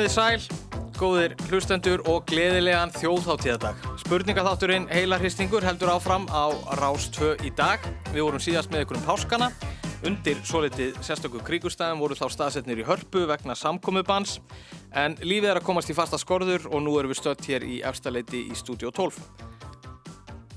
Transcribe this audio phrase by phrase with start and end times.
[0.00, 0.60] Komiði sæl,
[0.96, 3.82] góðir hlustendur og gleðilegan þjóðháttíðadag.
[4.00, 6.48] Spurningaþátturinn Heilarhistingur heldur áfram á
[6.80, 7.84] Rás 2 í dag.
[8.08, 9.50] Við vorum síðast með ykkur um páskana.
[10.08, 14.38] Undir svo litið sérstöku kríkustæðum voru þá staðsetnir í hörpu vegna samkomubans.
[14.96, 17.82] En lífið er að komast í fasta skorður og nú erum við stött hér í
[17.84, 19.20] efstaleiti í Studio 12.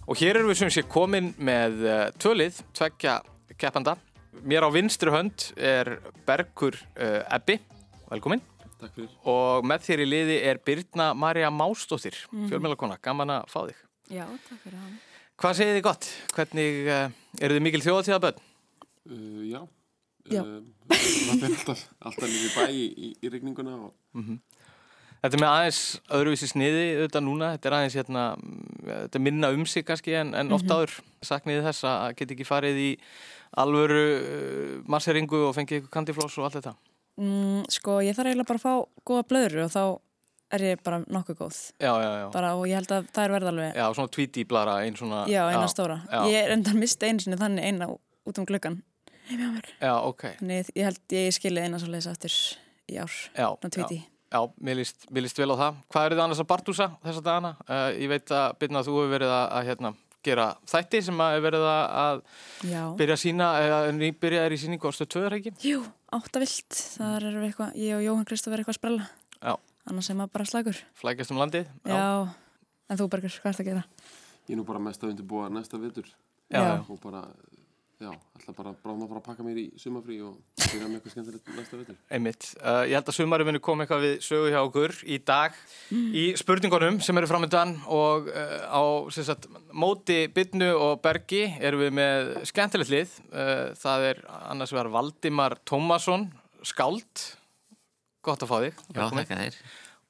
[0.08, 3.20] Og hér erum við sem sé komin með uh, tvölið, tveggja
[3.60, 4.00] keppanda.
[4.40, 7.60] Mér á vinstri hönd er Bergur uh, Ebbi,
[8.08, 8.48] velkomin.
[8.84, 9.12] Takk fyrir.
[9.32, 12.50] Og með þér í liði er Birna Marja Másdóttir, mm.
[12.52, 13.80] fjölmjölakona, gaman að fá þig.
[14.12, 14.98] Já, takk fyrir hann.
[15.40, 16.10] Hvað segir þið gott?
[16.36, 17.06] Hvernig, uh,
[17.40, 18.44] eru þið mikil þjóðatíðaböld?
[19.08, 19.62] Uh, já.
[20.32, 20.44] Já.
[20.44, 20.60] Uh,
[20.92, 23.96] það er alltaf, alltaf lífið bæ í, í, í rigninguna og
[25.24, 25.82] Þetta er með aðeins
[26.12, 30.18] öðruvísi sniði auðvitað núna, þetta er aðeins hérna, mm, þetta er minna um sig kannski
[30.20, 32.90] en, en oft áður sakniði þess að geta ekki farið í
[33.64, 36.76] alvöru uh, masseringu og fengið ykkur kandifloss og allt þetta.
[37.22, 39.84] Mm, sko, ég þarf eiginlega bara að fá góða blöður og þá
[40.54, 41.60] er ég bara nokkuð góð.
[41.82, 42.26] Já, já, já.
[42.34, 45.24] Bara, og ég held að það er verð alveg, Já, svona tweety blara, einn svona...
[45.30, 46.00] já, eina stóra.
[46.10, 48.80] Já, Ég er enda að mista einu sinni þannig eina út um gluggan.
[49.30, 49.70] Heimi á mér.
[49.80, 50.26] já ok.
[50.42, 52.40] Þannig ég held ég skilið eina svo leiðis aftur
[52.92, 53.20] í ár.
[54.34, 55.76] Já, mér, líst, mér líst vel á það.
[55.94, 57.52] Hvað eru þið annars að bartúsa þessa dagana?
[57.68, 59.92] Uh, ég veit að byrna að þú hefur verið að, að hérna,
[60.24, 62.22] gera þætti sem að verið að,
[62.70, 62.82] Já.
[63.00, 65.54] byrja að sína, eða nýbyrja er í síningu á stöð 2 er ekki?
[65.68, 65.84] Jú,
[66.16, 66.80] áttavilt.
[66.98, 69.08] Það eru eitthvað, ég og Jóhann Kristof er eitthvað að sprella.
[69.44, 69.54] Já,
[69.92, 70.78] Annars er maður bara slagur.
[71.02, 71.68] flækjast um landið.
[71.86, 72.04] Já.
[72.90, 73.84] En þú, Bergur, hvað ert að gera?
[74.44, 76.04] ég er nú bara mest að undirbúa næsta vetur
[76.52, 76.84] Já, Já.
[76.92, 77.22] og bara,
[78.04, 81.14] já, ætla bara bráðum að fara að pakka mér í sumafrí og byrja með eitthvað
[81.14, 81.98] skemmtilegt næsta vetur.
[82.14, 82.48] Einmitt.
[82.60, 85.60] Uh, ég held að sumari muni koma eitthvað við sögu hjá okkur í dag
[85.94, 88.84] í spurningunum sem eru framöndan og uh, á
[89.16, 93.16] sagt, móti Byrnu og Bergi erum við með skemmtilegt lið.
[93.32, 96.28] Uh, það er annars vegar Valdimar Tómasson,
[96.66, 97.28] skáld.
[98.24, 98.84] Gott að fá þig.
[98.96, 99.62] Já, þakka þér.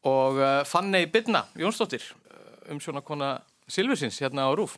[0.10, 2.10] Og uh, Fanney Byrna Jónsdóttir,
[2.70, 3.36] um svona kona
[3.72, 4.76] Silfursins hérna á Rúf.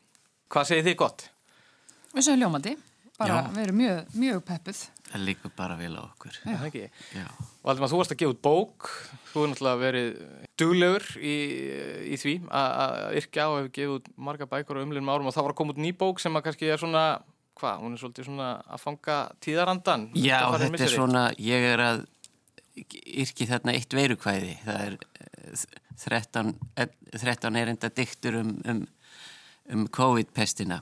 [0.52, 1.30] Hvað segir þið gott?
[2.16, 2.72] Við segjum ljómandi,
[3.20, 3.62] bara Já.
[3.64, 4.80] erum mjög, mjög peppuð.
[5.06, 6.40] Það líkur bara vel á okkur.
[6.42, 6.56] Já.
[6.56, 6.84] Það ekki?
[7.16, 7.28] Já.
[7.66, 8.90] Valdimar, þú varst að gefa út bók,
[9.32, 10.10] þú er náttúrulega verið
[10.60, 11.36] duglegur í,
[12.12, 15.36] í því að að yrkja og hefur gefið út marga bækur á umlinnum árum og
[15.36, 17.06] það var að koma út ný bók sem að kannski er svona,
[17.60, 20.10] hvað, hún er svolítið svona að fanga tíðarandan.
[20.20, 20.98] Já, þetta er misseri.
[21.00, 22.06] svona, ég er að
[22.76, 24.58] yrki þarna eitt veirukvæði.
[24.66, 25.66] Það er eh,
[25.96, 28.82] 13, eh, 13 erinda diktur um, um,
[29.74, 30.82] um COVID-pestina.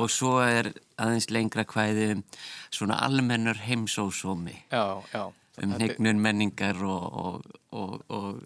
[0.00, 2.22] Og svo er aðeins lengra kvæði um
[2.72, 4.54] svona almennur heimsósómi.
[5.62, 7.42] Um hnignun menningar og, og,
[7.76, 8.42] og, og,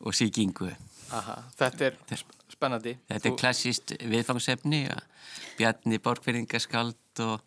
[0.00, 0.72] og síkingu.
[1.14, 2.96] Aha, þetta er sp- spennandi.
[3.08, 4.80] Þetta er klassíst viðfangsefni
[5.58, 7.44] Bjarni Borgfyrringaskald og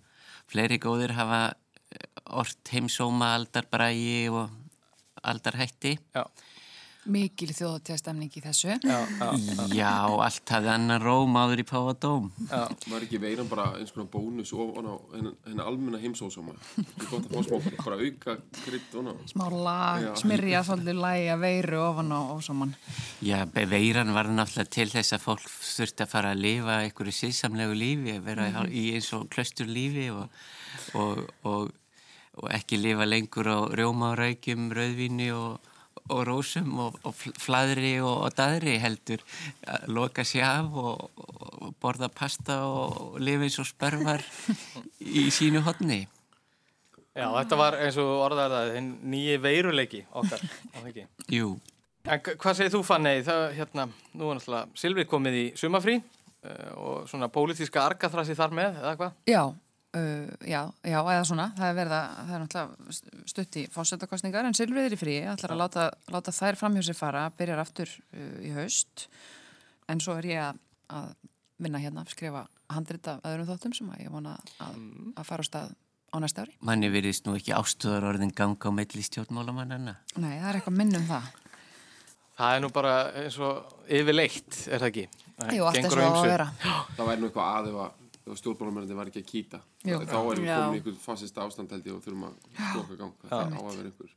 [0.47, 1.41] fleiri góðir hafa
[1.91, 2.07] eh,
[2.39, 4.47] ort heimsóma aldarbrægi og
[5.27, 5.97] aldarhætti.
[6.15, 6.23] Já,
[7.07, 8.73] Mikil þjóðatíðastemning í þessu.
[8.83, 9.27] já, já,
[9.77, 9.91] Já,
[10.27, 12.25] allt hafði annan róm áður í Páadóm.
[12.49, 12.63] já.
[12.91, 16.55] Var ekki veiran bara eins konar bónus ofan á henni almenna heimsósama?
[16.75, 18.35] Það er gott að fá smá bara auka
[18.65, 19.15] krydd ofan á.
[19.31, 22.75] Smá lag, smyrja svolítið lægja veiru ofan á ósaman.
[23.23, 27.79] Já, veiran var náttúrulega til þess að fólk þurfti að fara að lifa einhverju síðsamlegu
[27.79, 30.27] lífi, vera í eins og klöstur lífi og,
[30.99, 31.71] og, og,
[32.43, 35.57] og ekki lifa lengur á rjóma og rækjum, rauðvíni og,
[36.09, 39.23] og rósum og, og fl- flaðri og, og daðri heldur
[39.67, 44.23] að loka sér af og, og borða pasta og lifa eins og spörvar
[44.99, 46.03] í sínu hotni.
[47.17, 50.43] Já, þetta var eins og orðaðar það, þinn nýji veiruleiki okkar.
[51.33, 51.55] Jú,
[52.07, 53.23] En hvað segir þú Fanney?
[53.25, 53.83] Það, hérna,
[54.15, 58.93] nú er náttúrulega Silvið komið í sumafrí uh, og svona pólitíska argaþrasi þar með, eða
[59.01, 59.17] hvað?
[59.27, 59.41] Já,
[59.97, 61.47] uh, já, já, eða svona.
[61.57, 65.17] Það er verið að, það er náttúrulega stutt í fórsetakostningar en Silfrið er í frí,
[65.33, 69.07] ætlar að láta, láta þær framhjá sér fara, byrjar aftur uh, í haust.
[69.91, 70.61] En svo er ég að,
[70.99, 71.11] að
[71.63, 74.79] vinna hérna, skrifa handrit af öðrum þáttum sem að ég vona að,
[75.15, 75.75] að fara á stað
[76.07, 76.55] á næsta ári.
[76.63, 79.97] manni virðist nú ekki ástöðar orðin ganga á melli stjórnmálamannana.
[80.15, 81.29] Nei, það er eitthvað minn um það.
[82.37, 85.05] Það er nú bara eins og yfirleitt, er það ekki?
[85.57, 86.47] Jú, allt gengur eins og að vera.
[86.97, 89.63] Það væri nú eitthvað að stjórnmálamennandi var ekki að kýta.
[89.87, 89.99] Jú.
[90.03, 90.59] Þá erum við Já.
[90.59, 93.13] komin í einhvern fasist ástand held ég og þurfum að slokka í gang.
[93.23, 94.15] Það á að vera einhver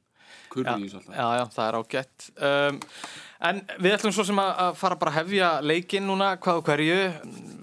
[0.51, 1.17] kurri í þessu alltaf.
[1.17, 2.27] Já, já, það er ágætt.
[2.49, 2.81] Um,
[3.51, 6.99] en við ætlum svo sem að, fara bara að hefja leikinn núna, hvað og hverju.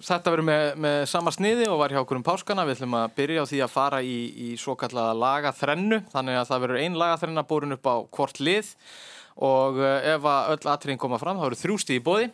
[0.07, 2.65] Þetta verður með, með sama sniði og var hjá okkur um páskana.
[2.67, 4.17] Við ætlum að byrja á því að fara í,
[4.47, 6.01] í svo kallaða lagaþrennu.
[6.13, 8.75] Þannig að það verður ein lagaþrenna búrin upp á hvort lið
[9.47, 12.31] og uh, ef að öll atriðin koma fram þá eru þrjústi í bóði.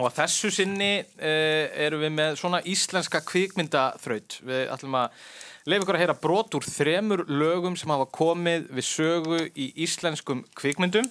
[0.00, 4.40] Og að þessu sinni uh, erum við með svona íslenska kvikmyndaþraut.
[4.48, 5.20] Við ætlum að
[5.68, 10.42] leifa ykkur að heyra brot úr þremur lögum sem hafa komið við sögu í íslenskum
[10.56, 11.10] kvikmyndum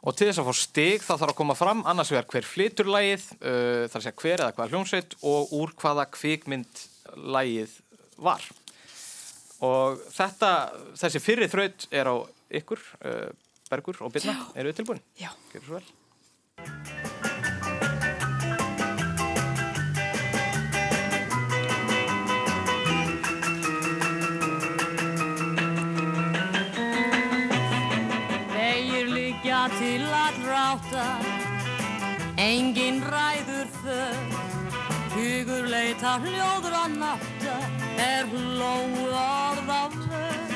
[0.00, 2.88] Og til þess að fá stig þá þarf að koma fram annars vegar hver flytur
[2.88, 6.84] lagið, uh, þar að segja hver eða hvaða hljómsveit og úr hvaða kvikmynd
[7.36, 7.76] lagið
[8.20, 8.48] var.
[9.60, 10.54] Og þetta,
[11.02, 12.16] þessi fyrri þraut er á
[12.62, 13.28] ykkur, uh,
[13.70, 15.06] Bergur og Birna, eru þið tilbúin?
[15.20, 15.30] Já.
[15.52, 17.09] Gjörðu svo vel.
[30.80, 31.18] Ráta,
[32.36, 34.14] engin ræður för.
[35.14, 37.56] Hugur leita hljóður að nátta,
[37.98, 40.54] er hlóð orð af vör.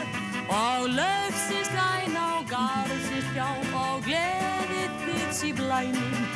[0.49, 6.26] Og laugsins græn á garðsins hjá og gleði þitt í blænum,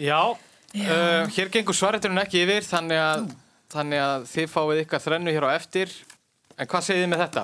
[0.00, 0.20] Já,
[0.70, 3.24] Uh, hér gengur svareturinn ekki yfir þannig að,
[3.72, 5.90] þannig að þið fáið ykkar þrennu hér á eftir.
[6.54, 7.42] En hvað segið þið með þetta?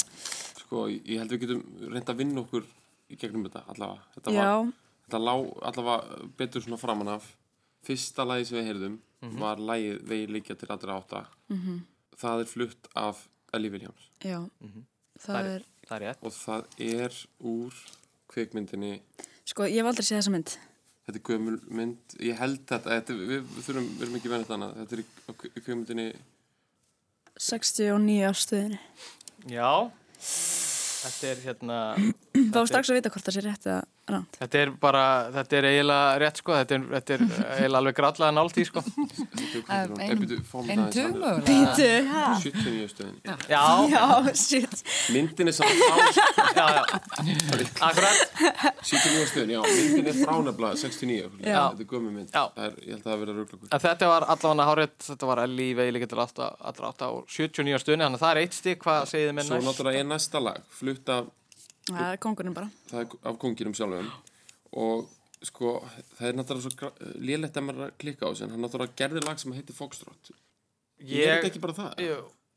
[0.60, 2.68] Sko, ég held við getum reynd að vinna okkur
[3.10, 4.04] í gegnum þetta allavega.
[4.14, 4.44] Þetta Já.
[4.46, 4.70] var,
[5.08, 5.32] þetta lá
[5.72, 7.26] allavega betur svona framan af.
[7.86, 8.94] Fyrsta lagi sem við heyrðum
[9.42, 11.24] var lagið Vegi líkja til allra átta.
[12.22, 13.26] Það er flutt af
[13.58, 14.38] Ellie Williams Já.
[15.26, 16.22] Það er, Það er rétt.
[16.22, 17.82] og það er úr
[18.30, 18.94] kvikmyndinni
[19.46, 20.56] sko, ég hef aldrei séð þessa mynd.
[21.06, 24.48] Þetta er gömul mynd, ég held þetta, þetta við, við þurfum, við erum ekki venið
[24.56, 25.04] annað, þetta er í,
[25.52, 26.06] kvikmyndinni
[27.36, 28.78] 69 á stöðinni.
[29.52, 29.70] Já,
[30.16, 31.78] þetta er hérna,
[32.36, 34.36] Þá er strax að vita hvort það sé rétt eða ránt.
[34.38, 35.02] þetta er bara,
[35.34, 37.22] þetta er eiginlega rétt sko, þetta er, þetta er
[37.56, 38.82] eiginlega alveg grallega nált í sko.
[39.68, 40.20] ein- ein
[40.70, 41.44] Ein tug mögulega.
[42.38, 43.16] 79 stöðin
[43.48, 44.04] Já, Já,
[44.34, 44.76] shit.
[45.14, 45.96] Myndin er samt frá
[46.56, 46.82] já, já,
[47.80, 48.18] akkurat.
[48.82, 51.62] 79 stöðin, já, myndin er frá nefnilega 69, Já.
[51.72, 52.44] þetta er gömul mynd Já.
[52.56, 55.26] Það er, ég held að það verið að rögla okkur þetta var allavega hárétt, þetta
[55.32, 58.78] var Ellie Veili getur allra átta og 79 stunni, þannig að það er eitt stík,
[58.86, 59.34] hvað segið
[61.86, 62.70] Það er kongurinn bara.
[62.90, 64.08] það er af konginum sjálfum
[64.76, 65.06] og
[65.46, 65.74] sko,
[66.18, 66.90] það er náttúrulega svo
[67.22, 70.32] lélegt að maður að klikka á þessu en hann náttúrulega gerði lag sem heitir Foxtrot
[71.06, 72.02] Ég er þetta ekki bara það?
[72.06, 72.16] Jú,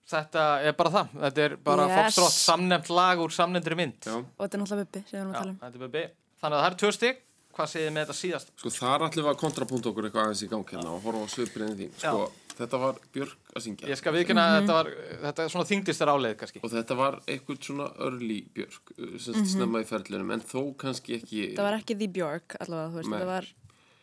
[0.09, 1.97] þetta er bara það, þetta er bara Yes.
[1.99, 3.99] Foxtrot, samnefnt lag úr samnefndri mynd.
[4.07, 5.57] Já, Og þetta er náttúrulega Bubbi sem við erum að tala um.
[5.65, 6.03] þetta er Bubbi.
[6.39, 7.17] Þannig að það er tvö stík,
[7.59, 8.53] hvað segið þið með þetta síðast?
[8.63, 11.33] sko þar ætlum við að kontrapunta okkur eitthvað aðeins í gang hérna og horfa á
[11.35, 12.21] svipurinn þín sko,
[12.59, 13.89] þetta var Björk að syngja.
[13.89, 14.89] Ég skal viðkynna að þetta var,
[15.23, 16.61] þetta er svona þingdist er áleið kannski.
[16.63, 20.61] og þetta var eitthvað svona early Björk uh, sem mm snemma í ferlinum en þó
[20.79, 23.49] kannski ekki Það var ekki The Björk allavega, þú veist, þetta var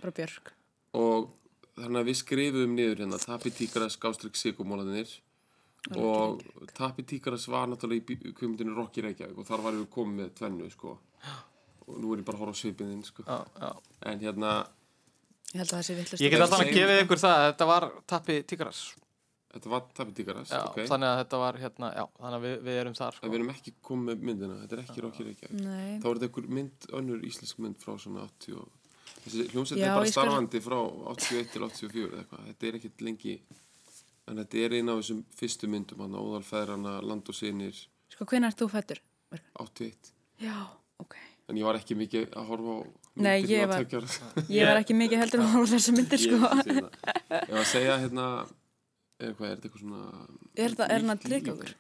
[0.01, 0.53] bara Björk.
[0.97, 1.29] og
[1.77, 5.13] þannig að við skrifum niður hérna Tapi Tíkaras skástrygg sigumólanir
[5.95, 6.43] og
[6.75, 10.71] Tapi Tíkaras var náttúrulega í kvikmyndinni Rocky Reykjavík og þar varum við komið með tvennu
[10.73, 10.97] sko.
[11.87, 13.23] Og nú er ég bara að horfa á svipin þinn sko.
[13.23, 13.69] Já, já.
[14.11, 14.53] en hérna
[15.57, 16.21] Ég held að það sé vittlust.
[16.27, 17.03] Ég get alltaf að það.
[17.07, 18.81] ykkur það, að þetta var Tappi Tíkaras.
[19.57, 22.57] þetta var Tapi Tíkaras Já, ok þannig að þetta var hérna, já, þannig að við,
[22.67, 23.31] við erum þar, en sko.
[23.33, 25.95] við erum ekki komið myndina þetta er ekki Rocky Reykjavík Nei.
[26.03, 29.87] þá er þetta einhver mynd, önnur íslensk mynd frá svona 80 og þessi hljómsveit Já,
[29.89, 30.77] er bara starfandi frá
[31.15, 33.37] 81 til 84 eða eitthvað, þetta er ekkert lengi
[34.27, 37.81] en þetta er eina af þessum fyrstu myndum hann, Óðalfæðrana, Land og Sinir
[38.13, 39.01] Sko, hvernig ert þú fættur?
[39.65, 40.13] 81,
[40.45, 40.59] Já,
[41.01, 41.17] ok.
[41.49, 43.87] en ég var ekki mikið að horfa á Nei, ég var-.
[44.53, 46.37] Ég var ekki mikið heldur á þessa myndir, sko.
[46.37, 48.27] ég var að segja hérna
[49.17, 50.03] eða hvað, er þetta eitthvað svona
[50.57, 51.37] Er þetta- er okkur?
[51.39, 51.71] eitthvað?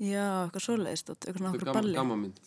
[0.00, 1.98] Já, eitthvað svoleiðist, eitthvað svona okkur balli.
[1.98, 2.38] gamma mynd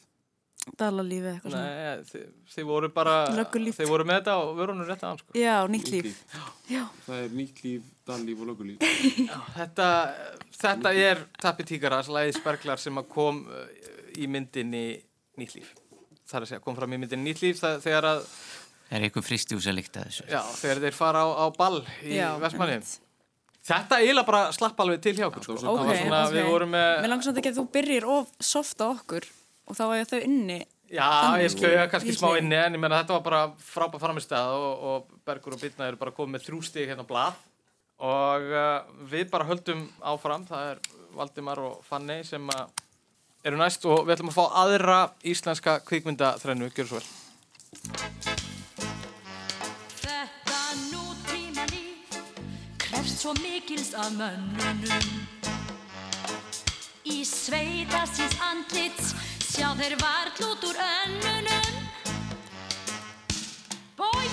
[0.80, 1.62] Dalalífi, eitthvað svona.
[1.68, 3.76] Nei, þið, þið voru bara, Löggulíf.
[3.82, 5.34] þið voru með þetta og vörunum rétt aðan, sko.
[5.36, 6.06] Já, nýtt líf.
[6.08, 6.22] líf.
[6.72, 6.84] Já.
[7.06, 8.86] það er nýtt líf, dallíf og lögulíf
[9.60, 9.88] Þetta,
[10.64, 13.68] þetta er Tappi Tíkaras, læðið Sperglar sem að kom uh,
[14.16, 14.86] í myndinni
[15.38, 15.74] Nýtt líf.
[16.34, 18.28] Það er að segja, kom fram í myndinni Nýtt líf það, þegar að,
[18.90, 20.24] Það er eitthvað fristjús að líkta þessu.
[20.34, 22.78] já, þegar þeir fara á, á ball í Vestmanni.
[23.63, 25.56] Þetta eiginlega bara slapp alveg til hjá okkur sko.
[25.62, 26.34] það var Það var svona, ok.
[26.36, 29.28] við vorum með Mér langar samt ekki að þú byrjir of soft á okkur
[29.63, 30.58] og þá er þau inni.
[30.94, 34.58] Já, Þannig, ég skauði kannski smá inni en ég meina þetta var bara frábæð framistæð
[34.58, 37.40] og, og Bergur og Bitna eru bara komið með þrjú stig hérna á blað
[38.04, 40.84] og uh, við bara höldum áfram, það er
[41.16, 42.83] Valdimar og Fanny sem að
[43.44, 47.08] eru næst og við ætlum að fá aðra íslenska kvikmyndaþrennu, gjör svo vel.
[50.04, 52.18] Þetta nútíma líf
[52.86, 55.10] krefst svo mikils af mönnunum.
[57.04, 59.12] Í sveita síns andlits
[59.44, 61.82] sjá þeir varl út úr önnunum.
[64.00, 64.33] Bóginn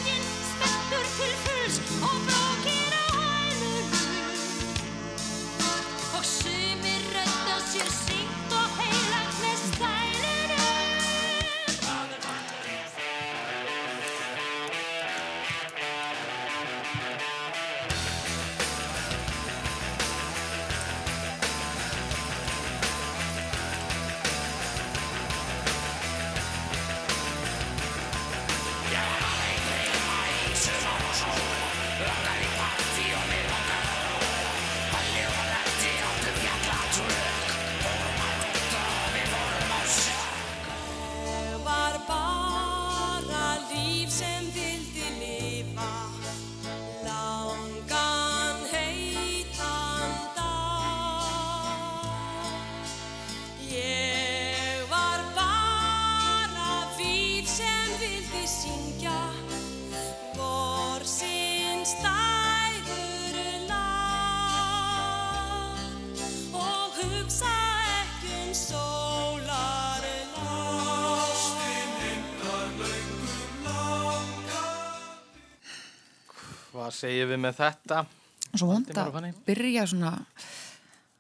[77.01, 78.03] segjum við með þetta?
[78.51, 80.13] Svo vond að byrja svona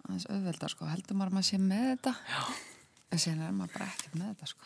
[0.07, 2.41] aðeins auðvelda sko, heldur maður að maður sé með þetta Já.
[3.11, 4.65] en síðan er maður bara ekkert með þetta sko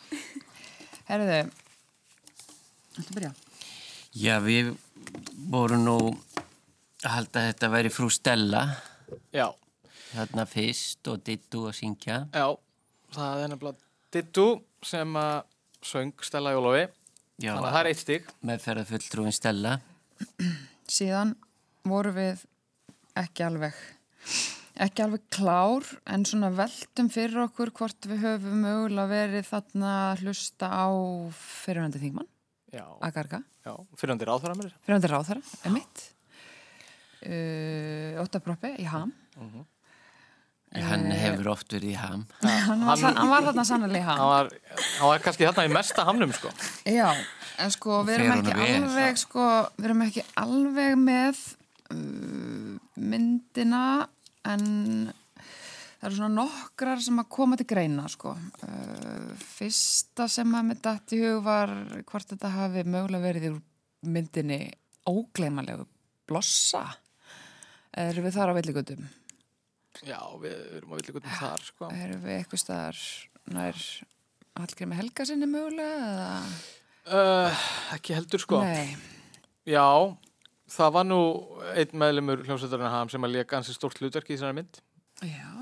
[1.10, 1.40] Herðu
[2.94, 3.32] Þetta byrja
[4.14, 4.70] Já, við
[5.50, 5.96] vorum nú
[7.04, 8.62] að halda að þetta væri frú Stella
[9.34, 9.48] Já,
[10.14, 12.20] þarna fyrst og dittu að syngja.
[12.32, 12.46] já,
[13.14, 13.82] það er nefnilega
[14.14, 14.46] Dittu
[14.86, 15.40] sem að
[15.84, 16.84] söng Stella Jólofi,
[17.42, 18.28] Já, þannig að það er eitt stig.
[18.46, 19.72] meðferða fulltrúin Stella.
[20.90, 21.34] Síðan
[21.88, 22.44] vorum við
[23.18, 23.76] ekki alveg
[24.74, 30.24] ekki alveg klár en svona veltum fyrir okkur hvort við höfum mögulega verið þarna að
[30.24, 30.86] hlusta á
[31.38, 32.30] fyrirhandi þingmann,
[34.00, 34.74] fyrirhandir áþara mér.
[34.82, 36.02] fyrirhandi ráþara, er mitt
[37.28, 39.14] uh, Óta Proppi í Ham
[40.74, 42.24] Hann hefur oft verið í ham.
[42.42, 44.48] hann var, hann, hann var þarna sannlega í Ham Hann var,
[44.98, 46.50] hann var kannski þarna í mesta hamnum, sko.
[46.90, 47.10] Já,
[47.62, 49.44] en sko við erum ekki alveg sko,
[49.76, 51.42] við erum ekki alveg með
[51.94, 53.84] uh, myndina
[54.50, 54.66] en
[55.14, 58.34] það eru svona nokkrar sem að koma til greina sko.
[58.66, 61.72] Uh, fyrsta sem að með dætt í hug var
[62.10, 63.54] hvort þetta hafi mögulega verið í
[64.10, 64.64] myndinni
[65.08, 65.86] ógleymanlegu
[66.28, 66.82] blossa
[67.94, 69.04] erum við þar á villigutum
[70.02, 71.90] Já, við erum á villigutum þar, sko.
[71.94, 73.02] erum við eitthvað staðar
[73.54, 73.82] nær
[74.58, 76.40] Hallgrími Helga sinni mögulega eða
[77.04, 77.52] Uh,
[77.92, 78.62] ekki heldur, sko.
[78.64, 78.94] nei
[79.68, 79.84] Já,
[80.72, 81.18] það var nú
[81.76, 84.78] einn meðlumur hljómsveitarinn ham sem að leka ansi stórt hlutverk í þessari mynd.
[85.20, 85.52] Já,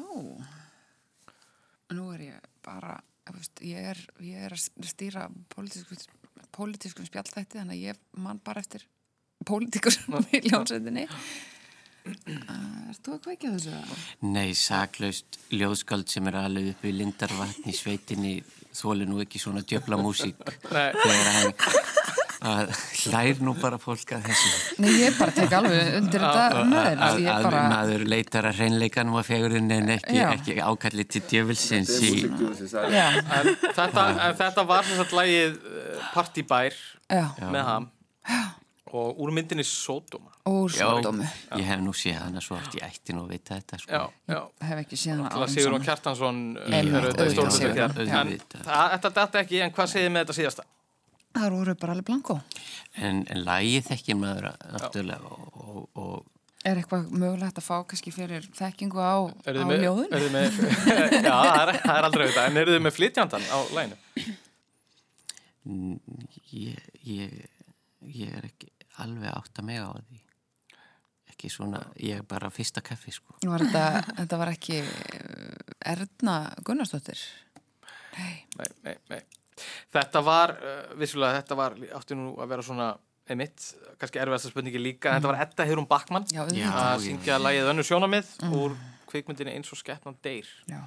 [1.96, 2.94] nú er ég bara,
[3.34, 5.98] veist, ég er, ég er að stýra pólitískum,
[6.54, 8.86] pólitískum spjallþætti þannig að ég man bara eftir
[9.46, 9.98] pólitíkur
[10.38, 11.08] í ljónsveitinni.
[12.02, 14.00] Er þú að kveikja þessu?
[14.26, 18.34] Nei, saklaust ljóðskald sem er alveg upp í lindarvatn í sveitinni
[18.74, 20.38] þóli nú ekki svona djöfla músík
[20.72, 20.90] Nei.
[20.96, 21.52] þegar hann
[22.42, 22.72] að
[23.04, 24.80] hlær nú bara fólk að þessu.
[24.82, 29.18] Nei, ég bara tek alveg undir þetta að, Ég að bara, maður leitar að hreinleikanum
[29.20, 30.26] og fegurinn en ekki, Já.
[30.34, 32.10] ekki ákalli til djöfulsins í
[32.90, 33.06] já,
[33.78, 34.08] þetta,
[34.40, 36.74] þetta var sem sagt lagið uh, Partybær
[37.06, 37.88] já, með ham
[38.94, 40.30] og úr myndinni Sódóma.
[40.48, 41.24] úr Já, sódómu.
[41.56, 43.92] ég hef nú séð hana svo oft ég ætti nú að vita þetta sko.
[43.92, 44.02] Já,
[44.34, 44.40] já.
[44.68, 47.94] Hef ekki síðan Til að Sigur og Kjartansson Einmitt, eru auðvitað í auðvitað, stórhlutur hér.
[47.94, 48.66] Sigurjón, En auðvitað.
[48.68, 50.64] það- þetta datt ekki, en hvað segir með þetta síðasta?
[51.32, 52.40] Það voru bara alveg blanko.
[52.96, 56.26] en, en lagið þekkir maður náttúrulega og, og, og
[56.64, 60.12] Er eitthvað mögulegt að fá kannski fyrir þekkingu á, á með- ljóðun?
[60.30, 60.60] með,
[61.26, 63.96] já, það er, það er aldrei auðvitað, en eru þið með flytjandan á læginu?
[66.52, 67.34] ég, ég,
[68.12, 68.68] ég er ekki
[69.00, 70.20] alveg átt að mega á því
[71.32, 73.84] ekki svona, ég er bara fyrsta kaffi sko Var þetta,
[74.20, 77.22] þetta var ekki uh, Erna Gunnarsdóttir?
[78.18, 78.34] Nei.
[78.58, 79.22] Nei, nei, nei.
[79.92, 82.92] Þetta var, uh, vissulega, þetta var, átti nú að vera svona
[83.30, 83.64] einmitt,
[84.00, 86.44] kannski erfiðasta spurningi líka, þetta var Edda Backmann Já, Já.
[86.44, 86.80] auðvitað.
[86.82, 88.76] að syngja lagið önnu sjónamið úr
[89.12, 90.48] kvikmyndinni eins og skeppnan deyr.
[90.70, 90.82] Já.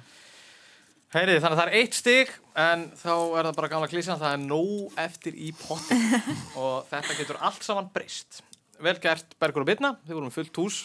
[1.14, 4.32] Heyriði, þannig að það er eitt stig en þá er það bara gamla klísan það
[4.34, 5.98] er nóg eftir í potti.
[6.58, 8.40] Og þetta getur allt saman breyst.
[8.82, 10.80] Vel gert Bergur og Birna, þið vorum fullt hús.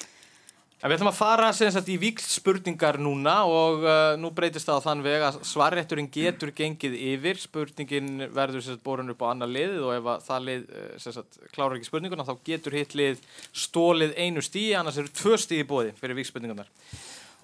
[0.82, 4.80] En við ætlum að fara sagt í víkl spurningar núna og uh, nú breytist það
[4.82, 7.38] á þann veg að svarrétturinn getur gengið yfir.
[7.42, 11.42] Spurningin verður sagt borun upp á annað liðið og ef að það lið uh, sagt
[11.54, 13.22] klárar ekki spurninguna þá getur hitt lið
[13.54, 16.70] stólið einu stíi annars eru tvö stíi bóði fyrir víkspurningarnar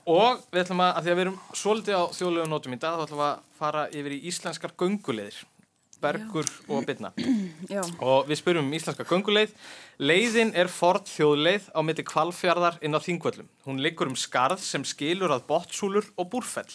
[0.08, 2.96] Og við ætlum að, að því að við erum svolítið á þjóðlegum nótum í dag,
[2.96, 5.40] þá ætlum við að fara yfir í íslenskar gönguleiðir,
[6.00, 7.10] Bergur og Birna.
[7.74, 9.56] Já, Og við spyrjum um íslenska gönguleið.
[10.00, 13.50] Leiðin er fort þjóðleið á milli kvalfjarðar inn á þingvöllum.
[13.66, 16.70] Hún liggur um skarð sem skilur að bottsúlur og búrfell.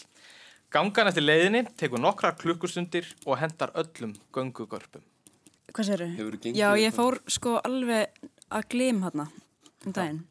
[0.72, 5.04] Gangan eftir leiðinni tekur nokkrar klukkustundir og hendar öllum göngugörpum.
[5.72, 6.06] hvað séru?
[6.18, 8.12] Hefurðu gengið Já, ég fór sko alveg
[8.52, 9.28] að glim hérna
[9.86, 10.22] um daginn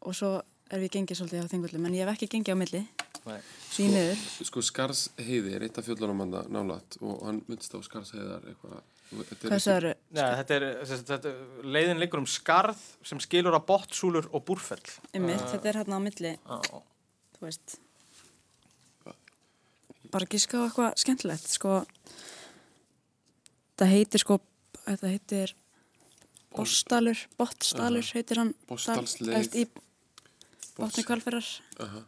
[0.00, 0.32] og svo
[0.70, 2.82] er við gengið svolítið á þingvöldum en ég hef ekki gengið á milli
[3.26, 3.40] Nei.
[3.70, 4.22] svo ég niður.
[4.48, 9.72] Sko Skarsheiði er eitt af fjöllunum hann nálat og hann myndst á Skarsheiðar eitthvað Þetta
[9.74, 11.30] er þetta er, þetta,
[11.66, 14.84] leiðin liggur um skarð sem skilur að bottsúlur og búrfell.
[15.10, 16.78] Einmitt, þetta er hérna á milli, Já.
[17.34, 17.74] þú veist.
[20.14, 21.80] Bara gíska á eitthvað skemmtilegt, sko.
[23.82, 24.38] Það heitir sko,
[24.84, 25.56] þetta heitir
[26.54, 28.54] Bostalur, Bottstalur heitir hann.
[28.70, 29.74] Bottsdalsleið.
[30.80, 31.48] Í botni kvalferðar,
[31.84, 32.02] Aha.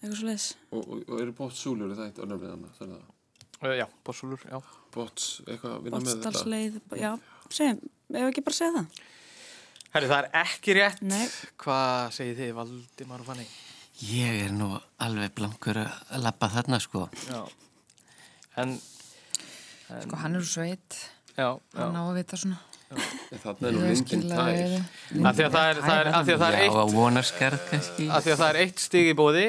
[0.00, 0.46] eitthvað svo leiðis.
[0.72, 3.12] Og, og, og eru bottsúlur, er það eitt önnafnið hann það er það.
[3.56, 4.58] Uh, já, bottsúlur, já.
[4.96, 7.12] Botts, eitthvað að vinna með þetta Bottsdalsleið, já,
[7.56, 7.78] segjum,
[8.16, 8.98] ef ekki bara segja það.
[9.94, 11.00] Herri, það er ekki rétt.
[11.08, 11.22] Nei.
[11.62, 13.46] Hvað segir þið, Valdimar og Fanny?
[14.10, 14.66] Ég er nú
[15.00, 17.06] alveg blankur að lappa þarna sko.
[17.30, 17.40] Já.
[18.60, 18.76] En,
[19.86, 20.96] Sko, hann er úr sveit,
[21.36, 21.46] já,
[21.78, 22.00] hann já.
[22.02, 22.56] á að vita svona.
[22.86, 26.42] Þarna er nú lindin tær Af því að það er, það er, af því að
[26.42, 28.06] það er Já, eitt, á vonarskarð kannski.
[28.14, 29.46] af því að það er eitt stig í bóði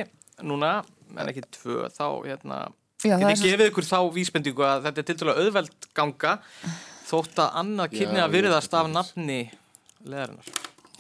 [0.47, 0.71] núna,
[1.17, 2.58] en ekki tvö, þá, hérna,
[3.06, 6.34] Já, ég svo- gefið ykkur þá vísbendingu að þetta er til dæla auðveld ganga
[7.08, 9.39] þótt að annað kynni Já, að virðast af nafni
[10.04, 10.50] leðarinnar.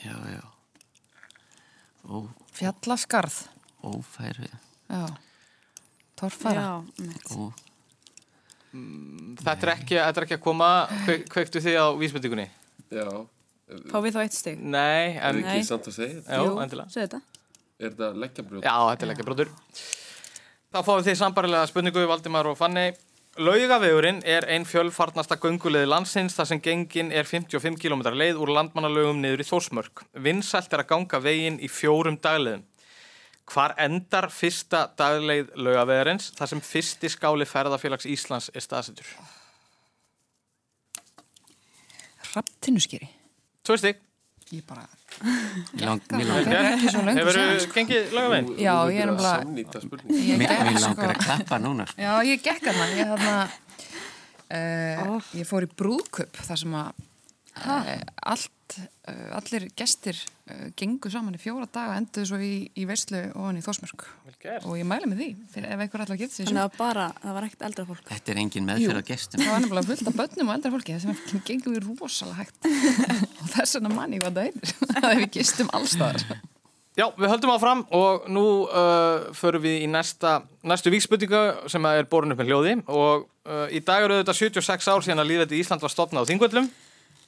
[0.05, 0.43] Já, já.
[2.07, 2.21] Ó,
[2.53, 3.41] Fjallaskarð,
[3.83, 4.47] ófæru.
[4.93, 5.01] já.
[6.17, 6.61] Torfara.
[6.61, 7.65] Já, einmitt.
[9.37, 10.69] Þetta er ekki, þetta er ekki að koma,
[11.05, 12.47] kveik, kveiktu þið á vísbendingunni?
[12.91, 13.07] Já,
[13.91, 14.59] Fá við þá eitt stig?
[14.63, 16.37] Nei, er en, ekki samt að segja þetta?
[16.39, 16.91] já, endilega.
[16.93, 17.19] Segðu þetta.
[17.77, 18.61] Er þetta leggjabrjóð?
[18.63, 19.51] Já, þetta er leggjabrótur.
[20.71, 22.85] Þá fáum við því sambarilega spurningu við Valdimar og Fanny.
[23.37, 29.19] Laugavegurinn er ein fjölfarnasta gönguleið landsins þar sem gengin er 55 km leið úr landmannalögum
[29.21, 30.01] niður í Þórsmörk.
[30.25, 32.63] Vinsælt er að ganga veginn í fjórum dagleiðum.
[33.47, 39.07] Hvar endar fyrsta dagleið laugavegarins þar sem fyrsti skáli ferðarfélags Íslands er staðsettur?
[42.33, 43.07] Hrafntinnuskýri.
[43.63, 44.03] Tvö stygg.
[44.47, 44.85] Ég bara,
[45.75, 47.73] mér langar, ekki svo löngu Hefur þú sko.
[47.75, 48.53] gengið laugaveginn?
[48.63, 50.85] Já, ég er ég mér, sko.
[50.85, 51.87] langar að klappa núna.
[51.99, 53.33] Já, ég gekk hérna, ég þarna,
[54.55, 57.03] uh, ég fór í brúðköp þar sem að
[57.59, 57.91] uh,
[58.35, 58.77] allt,
[59.11, 60.23] uh, allir gestir
[60.79, 64.05] gengu saman í fjóra daga, enduðu svo í, í veislu og hann í Þórsmörk
[64.63, 67.37] og ég mæli með því, fyrir ef einhver að geta því Þannig að bara, það
[67.37, 68.03] var ekkert eldra fólk.
[68.11, 69.43] Þetta er engin meðferð á gestum.
[69.43, 72.69] Það var nefnilega fullt af börnum og eldra fólki sem gengum við rosalega hægt
[73.41, 76.39] og þess vegna manni hvað það heitir að við gistum allstaðar
[76.97, 82.07] Já, við höldum áfram og nú uh, förum við í næsta, næstu víkspurningu sem er
[82.09, 85.59] borin upp með hljóði og uh, í dag eru þetta 76 ár síðan að líðvætti
[85.61, 86.71] Ísland var stopnað á Þingvöllum.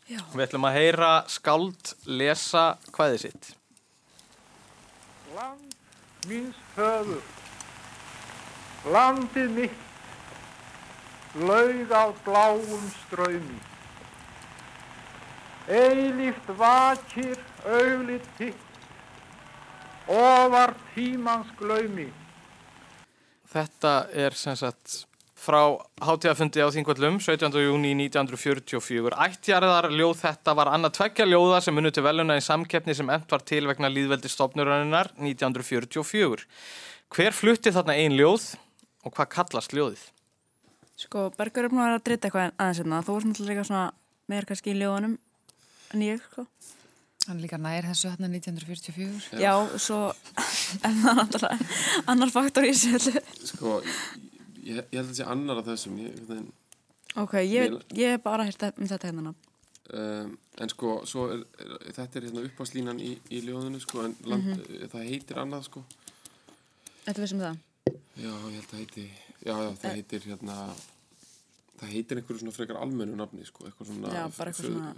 [0.09, 0.23] Já.
[0.33, 2.63] Við ætlum að heyra skáld lesa
[2.95, 3.49] hvaðið sitt.
[5.35, 5.75] Land
[6.25, 7.27] míns föður,
[8.89, 9.83] landið mitt,
[11.37, 13.59] laug á bláum ströymi.
[15.69, 17.37] Eilíft vakir
[17.69, 18.81] auglið þitt,
[20.09, 22.09] ofar tímans glaumi.
[23.53, 23.93] Þetta
[24.25, 25.03] er sem sagt
[25.39, 25.61] frá
[26.03, 27.55] hátíðafundi á Þingvöllum 17.
[27.63, 29.15] júni 1944.
[29.15, 33.31] Ættjarðar ljóð þetta var annað tveggja ljóða sem munið til veluna í samkeppni sem ent
[33.31, 36.47] var til vegna líðveldi stopnurinnar 1944.
[37.15, 38.51] Hver flutti þarna ein ljóð
[39.07, 40.03] og hvað kallast ljóðið?
[40.99, 42.99] Sko, Bergur er búin að drita eitthvað aðeins hérna.
[43.07, 43.85] Þú varst náttúrulega svona
[44.29, 45.15] meir kannski í ljóðanum
[45.95, 46.43] en ég, sko.
[47.29, 50.09] Hann líka nær þessu hérna 1944 Já, svo
[50.87, 51.69] er það náttúrulega
[52.11, 53.15] annar faktor í þessu.
[53.53, 53.79] Sko,
[54.63, 56.49] ég, ég held að sé annar af þessum ég, ég,
[57.17, 59.33] Ok, ég, ég hef bara hýrt um þetta hérna.
[59.93, 64.15] um, En sko, svo er, er, þetta er hérna uppáslínan í, í ljóðinu sko, en
[64.25, 64.89] land, Mhm.
[64.91, 65.83] það heitir annað sko
[67.05, 67.57] Þetta vissum það.
[68.19, 69.09] Já, ég held að heiti
[69.45, 70.55] Já, já, það heitir hérna
[71.79, 74.95] Það heitir einhverju svona frekar almennu nafni sko, eitthvað svona, Já, bara eitthvað föð- svona-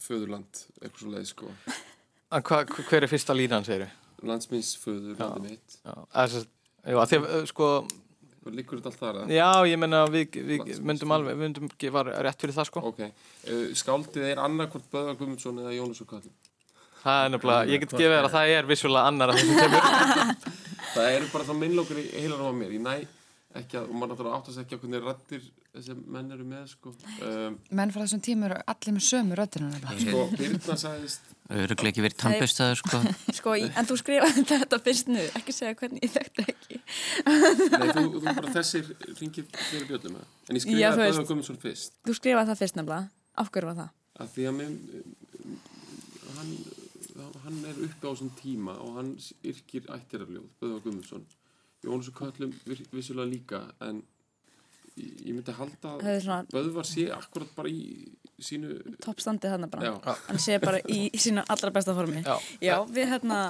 [0.00, 1.46] föðurland, eitthvað svo leið sko.
[2.32, 3.94] En hva, hver er fyrsta línan, segir við?
[4.28, 5.78] Landsmins föðurlandi mitt.
[5.82, 6.44] Já, þess að,
[6.84, 7.48] já, því að,
[8.50, 9.38] sko, Liggur þetta allt þar eða?
[9.38, 12.82] já, ég menna, við, við myndum alveg, við myndum gefa rétt fyrir það, sko.
[12.90, 16.34] Ok, uh, skáldið er annarkvort Böðvar Guðmundsson eða Jónas og Kallin.
[17.00, 20.58] Það er nefnilega, ég get gefið þér að það er vissulega annar að þessum kemur.
[20.90, 22.72] Það eru bara þá minnlókur í heilar á mér.
[22.74, 22.94] Ég næ
[23.60, 26.92] ekki að, og maður náttúrulega áttast ekki á hvernig rættir þessi menn eru með sko.
[27.22, 30.00] Um, Menn frá þessum tíma eru allir með sömu röddina nefnilega.
[30.06, 32.98] sko, Birna sagðist, Öruglega ekki verið tannbustaður sko.
[33.38, 36.80] Sko, en þú skrifaði þetta fyrst nú, ekki segja hvernig ég þekkti ekki.
[37.26, 40.28] nei, þú, þú bara þessir ringir fyrir bjöllum með.
[40.50, 41.16] En ég Já, þú skrifaði veist.
[41.16, 41.96] Böðvar Guðmundsson fyrst.
[42.06, 43.10] Þú skrifaði það fyrst nefnilega.
[43.44, 43.90] Af hverju var það?
[44.20, 44.72] að því að mér,
[46.36, 46.50] hann,
[47.44, 49.12] hann er uppi á þessum tíma og hann
[49.48, 51.26] yrkir ættirarljóð, Böðvar Guðmundsson
[52.20, 54.02] Köllum vir- vissulega líka en
[54.96, 59.90] ég, ég myndi halda að svona Böðvar sé akkurat bara í sínu toppstandið þarna bara.
[59.90, 60.14] Já.
[60.28, 62.22] Hann sé bara í sína allra besta formi.
[62.24, 62.36] Já.
[62.64, 63.40] Já, við hérna,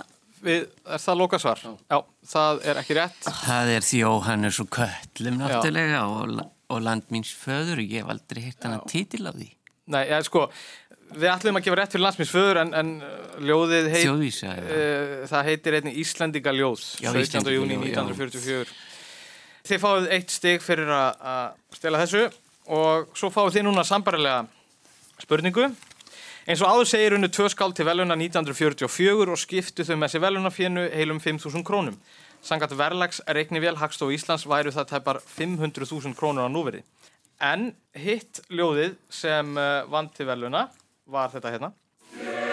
[0.40, 1.60] Við, er það loka svar?
[1.60, 1.98] Já.
[2.32, 3.26] það er ekki rétt.
[3.44, 6.38] Það er því Jóhannes og Köllum náttúrulega og,
[6.72, 7.82] og land míns föður.
[7.84, 9.50] Ég hef aldrei hirt hann að titil á því.
[9.90, 10.46] Nei, já, sko,
[11.12, 14.62] við ætlum að gefa rétt fyrir landsmýnsföður en, en uh, ljóðið heit, Þjóðvísa, já.
[14.64, 17.20] uh, það heitir einnig Íslendinga ljóð, Já, 17.
[17.26, 17.98] Íslendinga júni ljóð, já.
[18.06, 18.76] 1944.
[19.66, 22.26] Þið fáið eitt stig fyrir að stela þessu
[22.70, 24.44] og svo fáið þið núna sambarilega
[25.20, 25.68] spurningu.
[26.48, 30.24] Eins og áður segir unnu tvö skál til veluna 1944 og skiptu þau með sér
[30.24, 31.98] velunafénu heilum 5.000 krónum.
[32.42, 36.86] Sangat verlags reiknivél Hagstof Íslands væru það tæpar 500.000 krónur á núverið.
[37.40, 39.52] En hitt ljóðið sem
[39.92, 40.68] vann til veluna
[41.06, 42.49] var þetta hérna.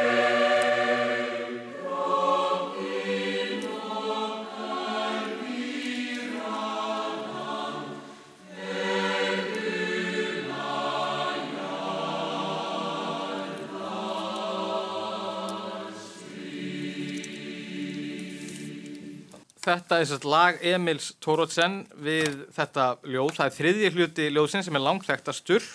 [19.67, 23.33] Þetta er sérst lag Emils Tórótsen við þetta ljóð.
[23.35, 25.65] Það er þriðji hluti ljóðsins sem er langþektastur.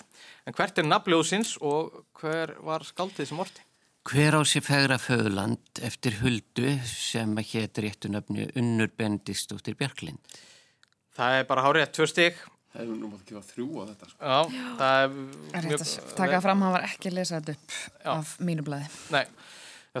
[0.49, 3.61] En hvert er nafn ljóðsins og hver var skaldið sem orti?
[4.09, 10.41] Hver á sér fegra föðurland eftir huldu sem hétt réttu nöfnu Unnur Bendistóttir Björklind.
[11.13, 12.41] Það er bara hárið, tvö stig.
[12.73, 14.17] Það er nú mátt ekki að þrjú á þetta sko.
[14.25, 15.17] Já, það er
[15.53, 18.09] Er rétt að taka fram, hann var ekki að lesa þetta upp Já.
[18.17, 18.87] af mínu blæði.
[19.13, 19.25] Nei,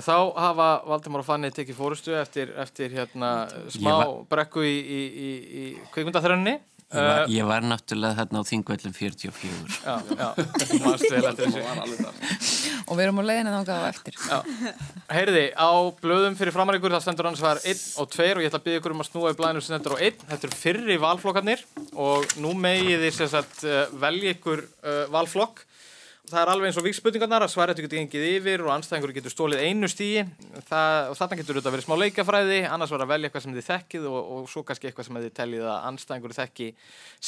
[0.01, 3.33] þá hafa Valdimár og Fanni tekið fórustu eftir, eftir hérna
[3.69, 6.59] smá var- brekku í, í, í, í kvikmyndaþrönni.
[6.93, 9.77] Ég var, ég var náttúrulega þarna á þingvöllum 44.
[9.81, 11.61] Já, já, þessu.
[11.65, 12.43] var alveg það
[12.83, 14.17] Og við erum á leiðinu þangað á eftir.
[15.09, 15.69] Heyriði, á
[16.03, 18.81] blöðum fyrir framaríkur það stendur annars var 1 og 2 og ég ætla að byggja
[18.81, 20.25] ykkur um að snúa í blæðinu sem stendur á 1.
[20.29, 21.63] Þetta eru fyrri valflokkarnir
[22.05, 25.63] og nú megið þið uh, velja ykkur uh, valflokk.
[26.33, 29.59] Það er alveg eins og vikspurningarnar að svaret getur gengið yfir og anstæðingur getur stólið
[29.67, 30.23] einu stíi.
[30.65, 33.67] Það, og þarna getur þetta verið smá leikafræði, annars var að velja eitthvað sem þið
[33.67, 36.71] þekkið og, og svo kannski eitthvað sem þið tellið að anstæðingur þekki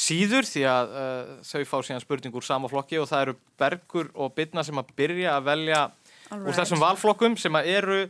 [0.06, 4.10] síður því að uh, þau fá síðan spurningur úr sama flokki og það eru Bergur
[4.16, 6.58] og Birna sem að byrja að velja úr Alright.
[6.58, 8.02] þessum valflokkum sem að eru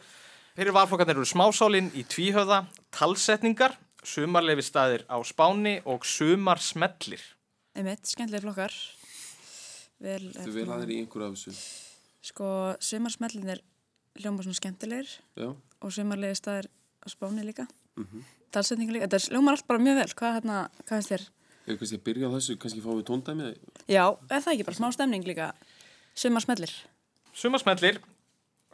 [0.57, 2.65] fyrir valflokkarnir eru smásálin í tvíhöða
[2.97, 7.35] talsetningar, sumarlefi staðir á Spáni og sumarsmellir
[7.77, 8.75] einmitt, skemmtilega flokkar.
[10.01, 11.55] Vel, Þú vil aðeir í einhverju af þessu
[12.27, 12.47] Sko,
[12.83, 13.63] sumarsmellinir
[14.21, 16.69] hljóma svona skemmtilegir Já, og sumarlegi staðir
[17.05, 17.69] á spáni líka.
[17.97, 18.25] Mhm.
[18.53, 19.09] Talsetningar líka.
[19.09, 20.13] Þetta hljómar allt bara mjög vel.
[20.17, 21.27] Hvað, hérna, hvað finnst þér?
[21.67, 23.49] ef kannski að byrja á þessu, kannski fáum við tóndæmi
[23.91, 25.49] Já, er það ekki bara smá stemning líka?
[26.17, 26.73] Sumarsmellir.
[27.35, 28.01] Sumarsmellir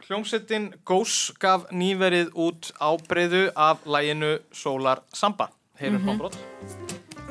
[0.03, 6.33] Hljómsettin Gós gaf nýverið út ábreyðu af læginu Sólar Samba Heyrum mm -hmm.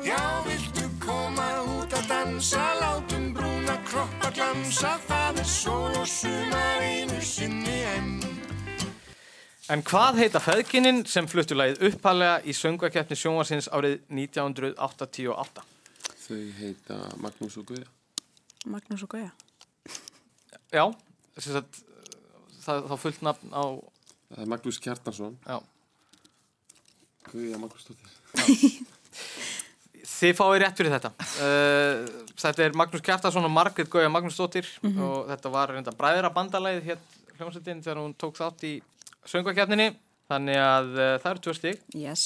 [0.03, 2.92] Já, viltu koma út að dansa, brúna
[4.53, 8.11] glamsa, það er sól og sumar einu sinni enn.
[9.71, 15.63] En hvað heita feðgininn sem fluttu lagið uppalega í söngakeppni sjónvarsins árið 1988?
[16.23, 17.89] Þau heita Magnús og Guðja
[18.69, 19.31] Magnús og Gauja.
[20.73, 20.85] Já,
[21.39, 21.81] sem sagt,
[22.63, 23.63] það þá fullt nafn á,
[24.33, 25.57] Það er Magnús Kjartansson já.
[27.31, 28.19] Guðja Magnúsdóttir
[30.23, 31.09] Þið fáið rétt fyrir þetta.
[31.43, 36.79] Uh, þetta er Magnús Kjartason og Margrét Gauja Magnúsdóttir og þetta var reynda bræðra bandalæð
[36.85, 37.01] hér
[37.35, 38.77] hljómsveitin þegar hún tók þátt í
[39.27, 39.89] söngakeppninni.
[40.31, 41.81] Þannig að uh, það eru tvö stig.
[41.99, 42.23] Yes.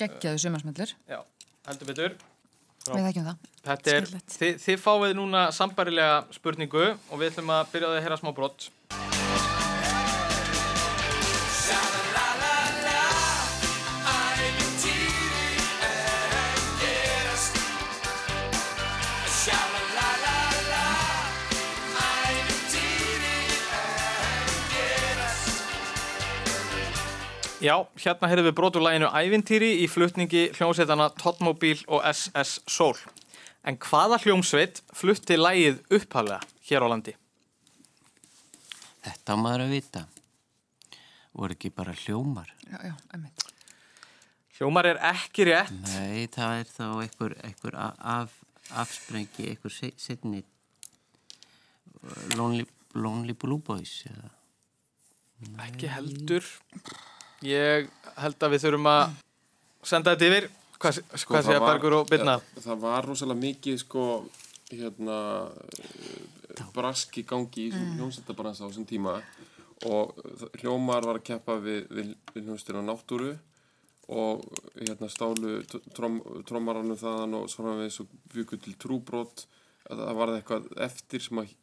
[0.00, 0.94] Geggjaðu sumarsmellir.
[1.10, 1.20] Já,
[1.68, 2.16] heldur betur.
[2.84, 2.94] Já.
[2.94, 3.44] Við þekkjum það.
[3.64, 8.18] Þetta er, þið, þið fáið núna sambarilega spurningu og við ætlum að byrja að heyra
[8.20, 8.70] smá brott.
[27.64, 32.98] Já, hérna heyrðum við brotur læginu Ævintýri í flutningi hljómsveitana Totmobil og SS Soul.
[33.64, 37.14] En hvaða hljómsveit flutti lægið upphaflega hér á landi?
[39.04, 40.02] Þetta maður að vita.
[41.34, 42.50] Voru ekki bara hljómar?
[42.68, 43.46] Já, já, einmitt.
[44.58, 45.72] Hljómar er ekki rétt.
[45.88, 48.36] Nei, það er þá einhver, einhver af,
[48.84, 50.44] afsprengi, einhver se- setni
[52.36, 54.30] Lonely, Lonely Blue Boys eða
[55.66, 56.44] Ekki heldur.
[57.44, 57.88] Ég
[58.22, 59.16] held að við þurfum að
[59.84, 60.46] senda þetta yfir.
[60.80, 62.36] Hvað, hvað Sko, það segja var- Bergur og Birna?
[62.40, 64.04] ja, Það var rosalega mikið sko
[64.70, 65.18] hérna
[66.74, 67.96] brask í gangi í mm.
[67.98, 69.16] hljómsættabransa á þessum tíma
[69.90, 70.14] og
[70.60, 73.34] hljómar var að keppa við, við, við hljómsdýra náttúru
[74.14, 74.44] og
[74.76, 75.62] hérna stálu
[75.96, 79.46] trom, trommarannu þaðan og svona við svo byggu til trúbrot
[79.90, 81.54] að það var eitthvað eftir sem að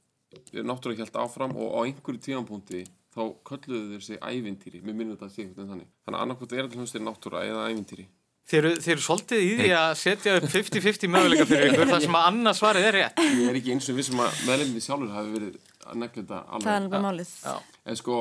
[0.66, 5.28] náttúra hjælt áfram og á einhverju tímanpúnti þá kölluðu þeir sig ævintýri, mér minnum þetta
[5.28, 8.08] að sé eitthvað þannig þannig að annarkvæmt er þetta hljómsdýra náttúra eða ævintýri
[8.52, 12.02] Þeir eru, þeir eru svolítið í því að setja upp 50-50 möguleika fyrir ykkur þar
[12.04, 13.20] sem að annars svarið er rétt.
[13.38, 16.66] Ég er ekki eins og vissum að meðlefni sjálfur hafi verið að negla þetta alveg.
[16.66, 17.32] Það er alveg málið.
[17.46, 17.54] Já.
[17.94, 18.18] En sko,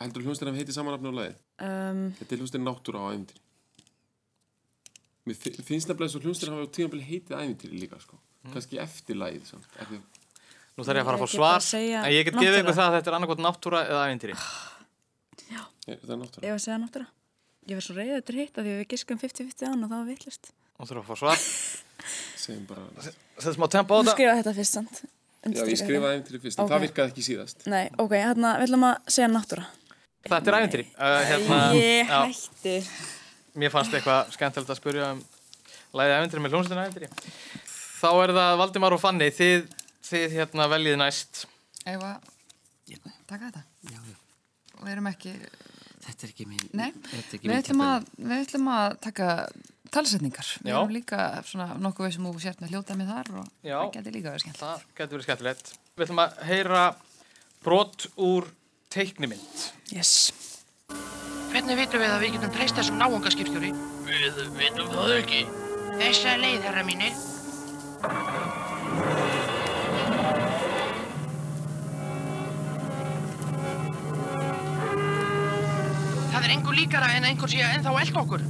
[0.00, 1.34] heldur hljómsdýrnum heiti samanafni á lagi?
[1.66, 3.42] Um, Þetta er hljómsdýrn náttúra á ævintýri.
[5.28, 8.16] Mér fi- finnst nefnilega eins og hljómsdýrn hafi á tímabili heitið ævintýri líka, sko.
[8.54, 9.68] Kannski eftir lagið, samt.
[10.78, 12.68] Nú þarf ég að fara að Ég fá svar, að en ég get gefið ykkur
[12.70, 12.76] náttúra.
[12.80, 14.36] það að þetta er annarkot náttúra eða ævintýri.
[15.90, 16.44] ég, það er náttúra.
[16.44, 17.06] ég var að segja náttúra.
[17.70, 19.90] Ég var svo reyðið þetta er hitt að því að við giskum 50-50 án og
[19.90, 20.50] það var vittlust.
[20.80, 21.40] Nú þurfum við að fá svar.
[22.40, 22.84] Segjum bara...
[23.40, 24.14] Þetta smá tempo á þetta.
[24.16, 25.00] skrifa þetta fyrst, sant?
[25.00, 26.70] Já, ég Undirstrika skrifaði ævintýri fyrst, en Ok.
[26.72, 27.62] það virkaði ekki síðast.
[27.72, 29.66] Nei, ok, hérna, við ætlum að segja náttúra.
[30.30, 30.86] Þetta er ævintýri.
[30.96, 32.74] Uh, hérna, Ég já, hætti.
[33.60, 35.22] mér fannst eitthvað skemmtilegt að spyrja um
[36.00, 37.08] læðið ævintýri með hljómsveitinu ævintýri.
[38.00, 39.64] Þá er það Valdimar og Fanni, þið,
[40.06, 41.44] þið hérna veljið næst.
[41.88, 42.14] Eða,
[43.28, 43.64] taka þetta.
[43.90, 44.16] Já, já.
[44.80, 45.34] Við erum ekki,
[46.00, 49.26] Þetta er ekki þetta er ekki við minn ætlum, að, við ætlum að taka
[49.92, 50.48] talsetningar.
[50.62, 50.76] Við Já.
[50.78, 53.76] erum líka svona nokkuð við sem þú sért með hljótað með þar og Já.
[53.76, 54.60] það getur líka verið skemmt.
[54.62, 55.72] Það getur verið skemmtilegt.
[55.96, 56.84] Við ætlum að heyra
[57.66, 58.48] brot úr
[58.94, 59.66] teiknimynd.
[59.92, 60.14] Yes.
[61.50, 63.74] Hvernig vitum við að við getum treyst þessum náungaskipstjóri?
[64.08, 65.44] Við vitum það ekki.
[66.00, 68.68] Þessa leið, herra mínir.
[76.40, 78.44] Það er engu líkara en einhver sé að ennþá elda okkur.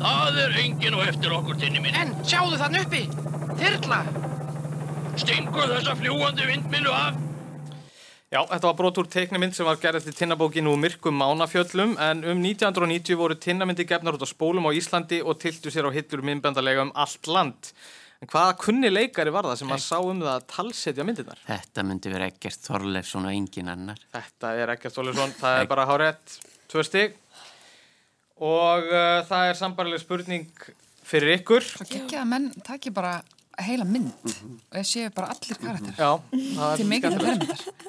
[0.00, 1.96] Það er engin og eftir okkur, tinni minn.
[2.00, 3.00] En, sjáðu þann uppi.
[3.60, 3.98] Þyrla.
[5.20, 7.18] Stingu þessa fljúandi vindmilu af.
[8.32, 12.24] Já, þetta var brot úr teiknimynd sem var gerðið til tinnabókinu úr myrkum mánafjöllum en
[12.30, 16.24] um 1990 voru tinnamyndi gefnar út á spólum á Íslandi og tiltu sér á hillur
[16.24, 17.72] myndbandalega um allt land.
[18.22, 21.44] En hvaða kunni leikari var það sem að sá um það að talsetja myndirnar?
[21.50, 24.00] Þetta myndi vera ekkert Þorleifsson og engin annar.
[24.16, 26.38] Þetta er ekkert Ólfsson, það er bara hárétt,
[26.70, 27.16] tvö stig.
[28.40, 30.46] Og uh, það er sambarileg spurning
[31.04, 31.66] fyrir ykkur.
[31.82, 33.18] Það gekkja að menn taki bara
[33.60, 35.96] heila mynd og ég séu bara allir karakter.
[35.98, 36.12] Já,
[36.78, 37.24] Til skemmtilegt.
[37.24, 37.88] permyndar.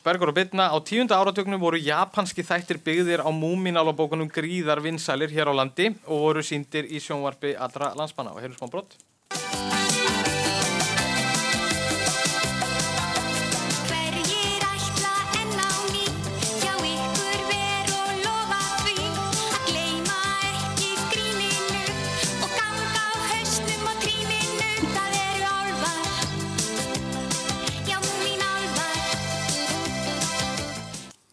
[0.00, 5.52] Bergur og Bitna, á tíunda áratögnum voru japanski þættir byggðir á múminálabókunum gríðar vinsælir hér
[5.52, 8.32] á landi og voru síndir í sjónvarpi allra landsmanna.
[8.32, 8.96] Og heyrjum smá brott.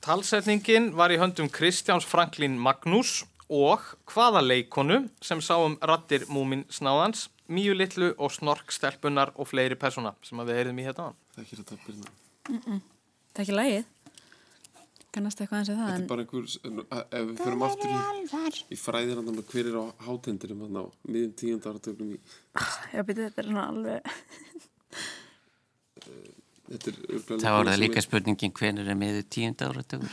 [0.07, 6.61] Talsetningin var í höndum Kristjáns Franklín Magnús og hvaða leikonu sem sá um rattir múmin
[6.71, 11.17] snáðans, mýju litlu og snorkstelpunar og fleiri persóna sem að við heyrðum í hérna á.
[11.33, 12.13] Það er ekki þetta að byrja.
[12.47, 13.91] Það er ekki lægið.
[15.17, 16.49] Kannast eitthvað eins og það, Þetta en er bara einhver,
[17.19, 21.37] ef við fyrir aftur í, í fræðir með hver er á hátendurum hann á miðjum
[21.43, 22.19] tíundar áratögnum í
[22.95, 24.13] já, byrju, þetta er svona alveg...
[26.67, 30.11] Það var það líka spurningin hvenær er miður tíunda áratögur.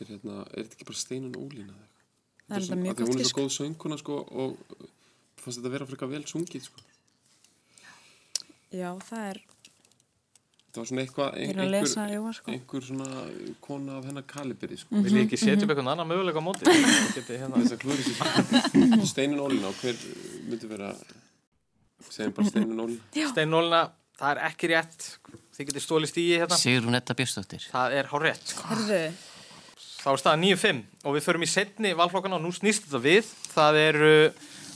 [0.00, 1.76] Þetta er hérna, er þetta ekki bara Steinun Ólína?
[2.46, 4.86] Það er Þetta mjög gott Hún er svo góð sönguna sko og uh,
[5.38, 6.84] fannst þetta vera frekar vel sungið sko.
[8.72, 9.42] Já, það er...
[10.70, 12.52] Það var svona eitthvað, ein, er að lesa, einhver, Jóa, sko.
[12.54, 13.22] einhver svona
[13.64, 14.94] kona af hennar kaliberi sko.
[14.94, 15.04] Mhm.
[15.04, 16.74] Vil ég ekki setja upp eitthvað annan möguleika á móti?
[17.16, 17.60] Geti, hérna.
[17.60, 20.92] Þess að klúri sér Steinun Ólína og hver uh, myndi vera
[22.08, 23.82] segjum bara Steinun Ólína Steinólina,
[24.20, 25.08] það er ekki rétt.
[25.56, 26.56] Þið getur stólið stígi hérna.
[26.60, 27.66] Sigrún Etta Björnsdóttir.
[27.72, 28.46] Það er hár rétt.
[28.54, 28.68] Sko.
[28.70, 29.00] Herðu,
[30.00, 33.26] Þá er staðan 9-5 og við förum í setni valflokkana og nú snýst þetta við.
[33.52, 34.12] Það eru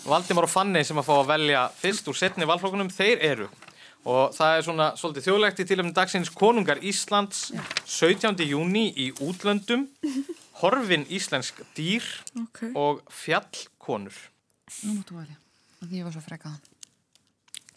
[0.05, 2.91] Valdimar og Fanny sem að fá að velja fyrst úr setni valflokkunum.
[2.93, 3.47] Þeir eru.
[4.05, 7.47] Og það er svona svolítið þjóðlegt í tilöfni dagsins Konungar Íslands
[7.89, 8.45] 17.
[8.51, 9.87] júni í útlöndum
[10.61, 12.05] Horfin íslensk dýr
[12.43, 12.61] Ok.
[12.77, 14.13] og fjallkonur.
[14.85, 15.39] Nú máttu velja.
[15.81, 16.61] af Því ég var svo frekaðan.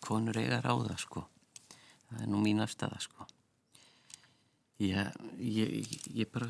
[0.04, 1.24] konur eiga ráða sko
[2.10, 3.28] það er nú mín afstæða sko
[4.78, 5.08] Já,
[5.42, 6.46] ég, ég bara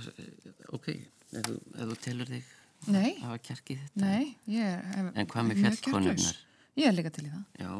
[0.75, 0.89] ok,
[1.31, 2.53] ef þú, ef þú telur þig
[2.93, 5.07] Nei, hafa kjarkið þetta nei, ég hef...
[5.17, 6.41] En hvað með fjallkonurnar?
[6.77, 7.45] Ég er líka til í það.
[7.57, 7.71] Já,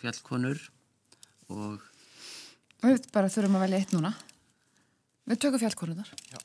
[0.00, 0.58] fjallkonur
[1.54, 1.84] og
[2.82, 4.10] Við bara þurfum að velja eitt núna.
[5.30, 6.08] Við tökum fjallkonunar.
[6.32, 6.40] Já.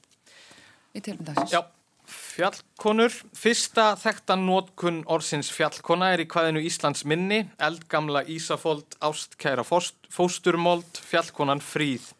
[0.93, 1.55] Í tilum dagsins.
[1.55, 1.63] Já,
[2.07, 3.13] fjallkonur.
[3.35, 11.01] Fyrsta þekkta nótkun orðsins fjallkona er í hvaðinu Íslands minni, eldgamla Ísafold, ástkæra fóst, fósturmold,
[11.09, 12.13] fjallkonan fríð.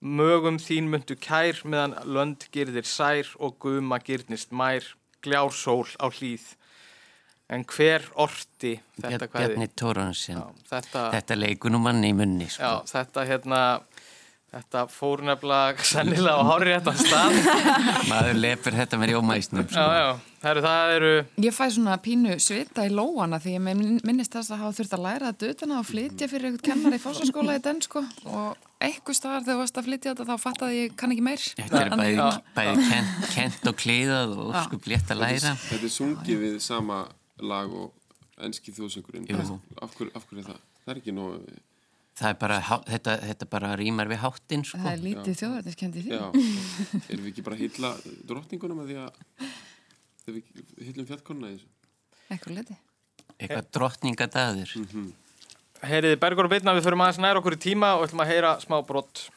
[0.00, 4.86] Mögum þín myndu kær meðan lönd girðir sær og guma girnist mær,
[5.20, 6.54] gljár sól á hlýð.
[7.50, 9.46] En hver orti þetta hvaði?
[9.56, 12.62] Bjarni Tóransin Já, þetta, Þetta leikur nú manni í munni sko.
[12.62, 13.62] já, þetta hérna,
[14.50, 17.36] þetta fór nefnilega sennilega á hári réttan stað.
[18.10, 19.84] Maður lepur þetta með rjómaísnum sko.
[19.84, 20.08] Já, já,
[20.40, 21.10] Heru, það eru,
[21.44, 24.96] Ég fæ svona pínu svita í lóana því ég minn- minnist þess að hafa þurft
[24.96, 28.66] að læra að dötuna og flytja fyrir eitthvað kennar í fórsaskóla í den sko og
[28.80, 31.46] eitthvað staðar þegar þú varst að flytja þetta þá fattaði ég kann ekki meir.
[31.60, 35.94] Þetta er bæði, bæði kent, kent og kliðað og sko létt að læra Þetta er
[36.00, 37.02] sungið við sama
[37.52, 37.92] lag og
[38.40, 39.28] enski þjóðsöngurinn.
[39.28, 39.60] Jú.
[39.84, 40.62] Af hverju, af hverju er það?
[40.80, 41.36] Það er ekki nóg...
[42.20, 44.80] Það er bara, þetta, þetta bara rýmar við háttinn sko.
[44.82, 46.10] Það er lítið þjóðverðiskendi því.
[46.12, 46.26] Já,
[47.06, 47.92] erum við ekki bara að hylla
[48.28, 49.48] drottninguna með því að
[50.20, 51.72] þegar við hyllum fjallkonuna í þessu?
[52.28, 52.78] Eitthvað liti.
[53.40, 54.76] Eitthvað drottningadaður
[55.88, 58.54] heyriði Bergur og Bitna, við förum aðeins nær okkur í tíma og ætlum að heyra
[58.62, 59.28] smá brott.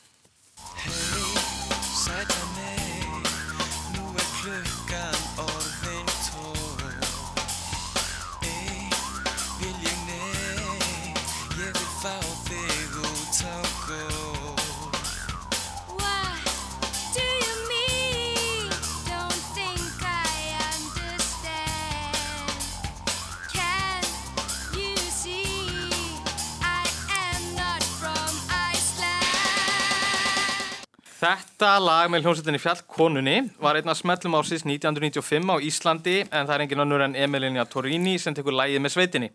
[31.23, 33.33] Þetta lag með hljómsveitinni Fjallkonunni
[33.63, 37.63] var einn af smellum ásins 1995 á Íslandi en það er engin önnur en Emilina
[37.63, 39.29] Torini sem tekur lagið með sveitinni.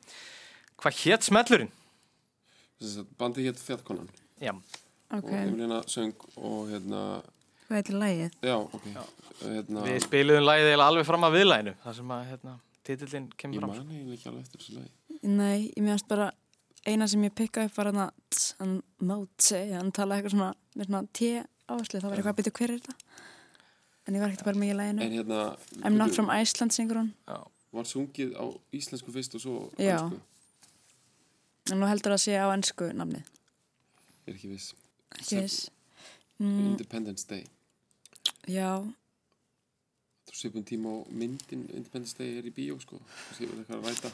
[0.82, 1.72] Hvað hétt smellurinn?
[2.84, 4.52] Að bandi hétt fjallkonan Já,
[5.08, 7.02] Ok, og Emilina söng og hérna,
[7.64, 8.38] hvað heitir lagið?
[8.44, 8.86] já, ok,
[9.40, 13.36] hérna, við spiluðum lagið eiginlega alveg fram að viðlæginu, þar sem að hérna, titillinn ég
[13.40, 13.72] kemur fram.
[13.72, 14.90] man eiginlega ekki alveg eftir þessu lagi.
[15.24, 16.32] Nei, ég meðast bara
[16.84, 18.82] eina sem ég pikkaði upp var hann að
[19.72, 22.80] hann talaði eitthvað svona með svona T áherslu, þá var eitthvað að byrja hver er
[22.80, 22.94] þetta
[24.08, 25.40] en ég var ekkert bara mikið í En læginu hérna,
[25.84, 27.12] I'm not from Iceland, syngur hún
[27.76, 29.98] var sungið á íslensku fyrst og svo Já.
[30.00, 30.20] ensku?
[31.72, 33.26] en nú heldur það að sé á ennsku namnið
[34.28, 34.70] Ég er ekki viss.
[35.18, 35.58] ekki viss
[36.40, 37.44] mm, Independence Day.
[38.48, 38.80] Já,
[40.28, 42.98] Þú svipum tíma á myndin Independence Day er í bíó, sko.
[43.00, 44.10] Þú séu eitthvað að ræta.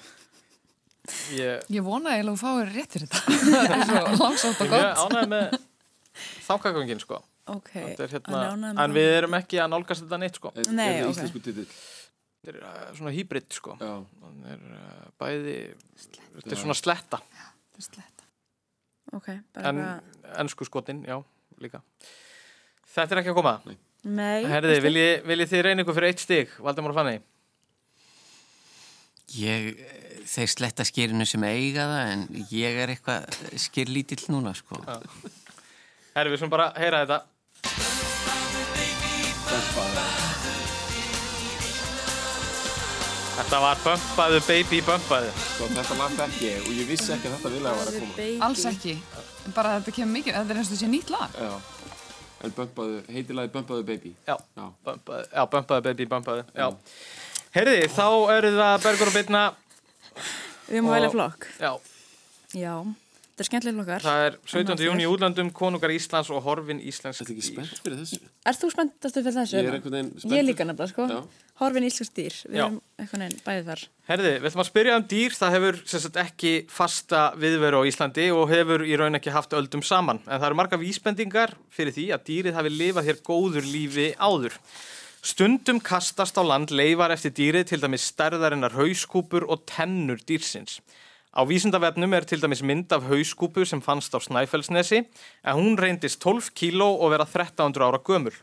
[1.34, 3.38] Ég, Ég vona eiginlega að þú fáir rétt fyrir þetta.
[3.50, 5.02] það er svo langsótt og ég gott.
[5.02, 5.56] ánægð með
[6.46, 7.18] þákagöngin, sko.
[7.52, 10.52] Ok Þetta er hérna, með en við erum ekki að nálgast þetta neitt, sko.
[10.70, 11.14] Nei, er það ok.
[11.14, 11.66] íslensku titill?
[12.44, 13.76] Þetta er uh, svona hýbrit, sko.
[13.80, 13.94] Já.
[14.54, 15.56] Er uh, bæði,
[15.96, 16.56] þetta Já.
[16.56, 17.20] er svona sletta.
[17.80, 18.28] Sletta.
[19.14, 19.82] Ok, bara En
[20.44, 21.18] ennsku skotin, já,
[21.62, 21.82] líka.
[22.94, 23.54] Þetta er ekki að koma.
[24.04, 27.20] Nei, Herði, viljið vilji þið reyna ykkur fyrir eitt stig, Valdemar og Fanny?
[29.34, 29.70] Ég,
[30.28, 34.76] þeir sletta skýrinu sem eiga það en ég er eitthvað skýrlítill núna sko.
[36.14, 37.18] Herði, við sem bara heyra þetta.
[43.34, 45.30] Þetta var Bömpaðu Baby Bömpaðu.
[45.42, 48.28] Sko, þetta lag þekki ég og ég vissi ekki að þetta vilja var að koma.
[48.46, 48.94] Alls ekki.
[49.56, 51.34] Bara þetta kemur mikið, þetta er eins og sé nýtt lag.
[51.34, 51.52] Já.
[52.44, 54.14] En bömpaðu, heitilagi Bömpaðu Baby.
[54.28, 54.64] Já, Já.
[54.86, 56.68] Bömpaðu, Baby Bömpaðu, já.
[57.54, 59.42] Herði, þá eru það Bergur og Birna.
[60.68, 61.70] við erum að velja flokk Já,
[62.54, 62.74] Já,
[63.34, 64.68] þetta er skemmtileg flokkar það er 17.
[64.70, 68.18] Annað júni í útlandum, konungar Íslands og horfin Íslensk Þetta er ekki spennt fyrir þessu.
[68.46, 69.56] Er þú spenntastu fyrir þessu?
[69.58, 70.38] Ég er einhvern veginn Ég spenntur.
[70.38, 71.18] er líka nefnilega, sko Já.
[71.58, 72.64] Horfin íslensk dýr, við Já.
[72.68, 76.00] erum einhvern veginn bæði þar Herði, við ætlum að spyrja um dýr, það hefur sem
[76.04, 80.18] sagt, ekki fasta viðveru á Íslandi og hefur í raun ekki haft öldum saman.
[80.26, 84.58] En það eru marga vísbendingar fyrir því að dýrið hafi lifað hér góður lífi áður.
[85.24, 90.82] Stundum kastast á land leifar eftir dýrið til dæmis stærðarinnar hauskúpur og tennur dýrsins.
[91.34, 96.20] Á vísindavefnum er til dæmis mynd af hauskúpu sem fannst á Snæfellsnesi en hún reyndist
[96.22, 98.36] 12 kíló og vera 1300 ára gömul.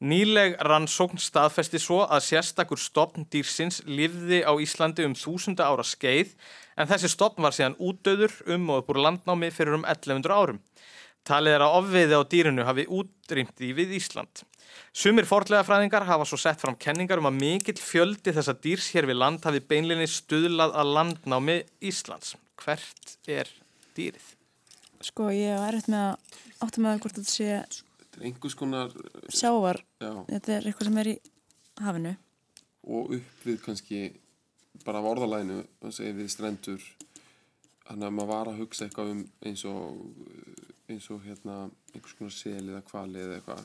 [0.00, 6.36] Nýleg rannsókn staðfesti svo að sérstakur stopn dýrsins lifði á Íslandi um þúsunda ára skeið
[6.78, 10.62] en þessi stopn var síðan útdöður um og upp úr landnámi fyrir um 1100 árum.
[11.26, 14.46] Talið er að ofveiði á dýrinu hafi útrýmt því við Ísland.
[14.90, 19.06] Sumir forlega fræðingar hafa svo sett fram kenningar um að mikill fjöldi þessa dýrs hér
[19.06, 22.34] við land hafi beinlinni stuðlað að landnámi Íslands.
[22.60, 23.48] Hvert er
[23.96, 24.32] dýrið?
[25.06, 27.46] Sko, ég er erfitt með að átta með að hvort þetta sé
[28.00, 28.90] Þetta er einhvers konar,
[29.30, 29.78] sjávar.
[30.02, 31.16] já, Þetta er eitthvað sem er í
[31.80, 32.16] hafinu.
[32.90, 33.98] og upp við kannski
[34.84, 35.00] bara
[35.94, 36.82] segir við strendur
[37.86, 40.04] þannig að maður var að hugsa eitthvað um eins og
[40.90, 41.56] eins og hérna
[41.94, 43.64] einhvers konar sel eða kvali eða eitthvað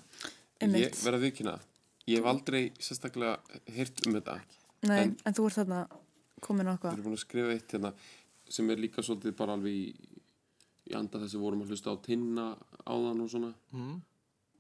[0.62, 0.96] Einmitt.
[0.96, 1.60] ég verð að vikina
[2.08, 3.40] ég hef aldrei sérstaklega
[3.76, 4.40] heyrt um þetta
[4.86, 5.80] Nei, En- en, þú ert þarna
[6.42, 6.94] komin á við eitthvað.
[6.94, 7.94] erum búin að skrifa eitt hérna
[8.50, 9.96] sem er líka svolítið bara alveg í,
[10.92, 14.02] í anda þess að vorum að hlusta á tinna áðan og svona Mm.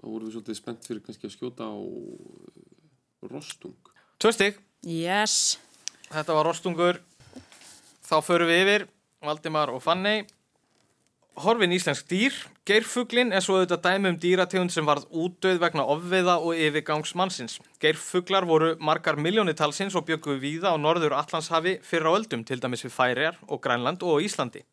[0.01, 3.75] þá vorum við svolítið spennt fyrir kannski að skjóta á uh, rostung
[4.19, 4.57] Tvö stygg.
[4.87, 5.57] Yes.
[6.09, 6.99] Þetta var rostungur.
[8.05, 8.87] Þá förum við yfir,
[9.21, 10.25] Valdimar og Fanney.
[11.35, 12.35] Horfin íslensk dýr.
[12.63, 17.57] Geirfuglin er svo auðvitað dæmi um dýrategund sem varð útdauð vegna ofveiða og yfirgangs mannsins.
[17.83, 22.85] Geirfuglar voru margar miljónitalsins og bjöggu víða á norður Allandshafi fyrir á öldum, til dæmis
[22.87, 24.63] við Færiar og Grænland og Íslandi.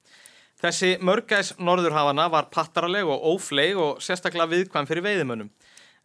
[0.62, 5.50] Þessi mörgæs norðurhafana var pattaraleg og ófleig og sérstaklega viðkvæm fyrir veiðimönnum.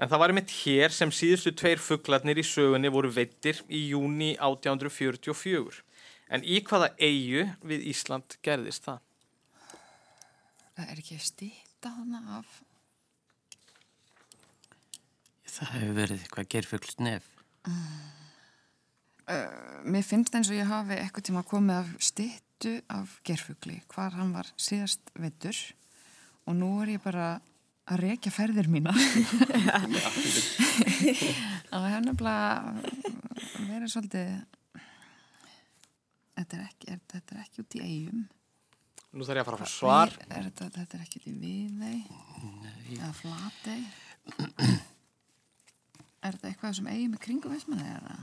[0.01, 4.33] En það var einmitt hér sem síðustu tveir fuglarnir í sögunni voru veittir í júni
[4.41, 5.83] 1844.
[6.33, 9.03] En í hvaða eigu við Ísland gerðist það?
[10.77, 12.59] Það er ekki stýta hana af
[15.57, 17.29] Það hefur verið eitthvað gerfuglsnef.
[19.89, 24.35] Mér finnst eins og ég hafi eitthvað tíma komið af styttu af gerfugli, hvar hann
[24.35, 25.57] var síðast veittur
[26.45, 27.31] og nú er ég bara
[27.87, 28.93] að rekja ferðir mína.
[31.71, 32.47] Það er nefnilega
[33.65, 34.31] verið svolítið,
[36.37, 38.25] þetta er ekki, er, þetta er ekki út í eigum.
[39.15, 40.13] Nú þarf ég að fara að fá svar.
[40.27, 41.99] Er þetta, þetta er ekki út í viðei
[42.97, 43.79] eða flatei.
[46.27, 48.17] Er þetta eitthvað sem eigum í kringum veismanni eða?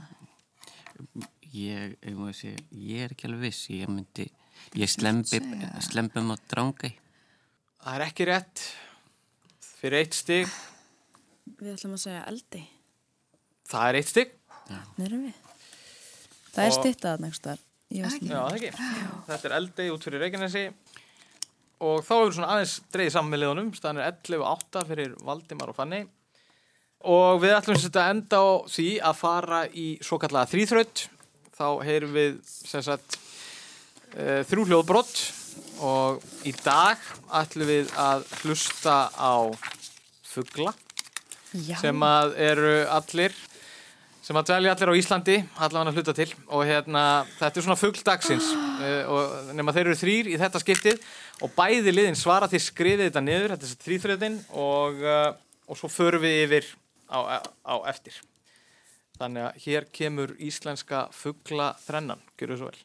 [1.55, 3.65] Ég, ég, segja, ég er ekki alveg viss.
[3.73, 4.27] Ég myndi,
[4.77, 5.71] ég slembi, segja.
[5.87, 6.91] slembum á drangæ.
[7.81, 8.63] Það er ekki rétt.
[9.79, 10.55] Fyrir eitt stygg.
[11.59, 12.63] Við ætlum að segja eldi.
[13.69, 14.35] Það er eitt við.
[16.55, 17.21] Það er einhvers staðar.
[17.25, 18.71] Ég veist Já, það ekki.
[19.29, 20.65] Þetta er eldei út fyrir Reykjanesi.
[21.85, 23.71] Og þá hefur svona aðeins dreigið saman með liðunum.
[23.75, 26.01] Staðan er 11.8 fyrir Valdimar og Fanny.
[27.05, 31.05] Og við ætlum sagt að enda á því að fara í svo kallaða þrýþraut.
[31.55, 33.17] Þá heyrum við sagt
[34.15, 35.19] uh, þrjú hljóðbrott
[35.85, 36.99] og í dag
[37.35, 39.35] ætlum við að hlusta á
[40.25, 40.73] fugla
[41.55, 41.77] Já.
[41.79, 43.35] sem að eru allir
[44.25, 47.01] sem að dvelja allir á Íslandi allavega að hluta til og hérna
[47.35, 51.03] þetta er svona fugl dagsins uh, og nema þeir eru þrýr í þetta skiptið
[51.45, 55.29] og bæði liðin svara til skrifið þetta niður þetta er þrýþröðin og, uh,
[55.69, 56.71] og svo förum við yfir
[57.05, 58.17] á, á eftir.
[59.15, 62.83] Þannig að hér kemur íslenska fugla þrennan, gjör svo vel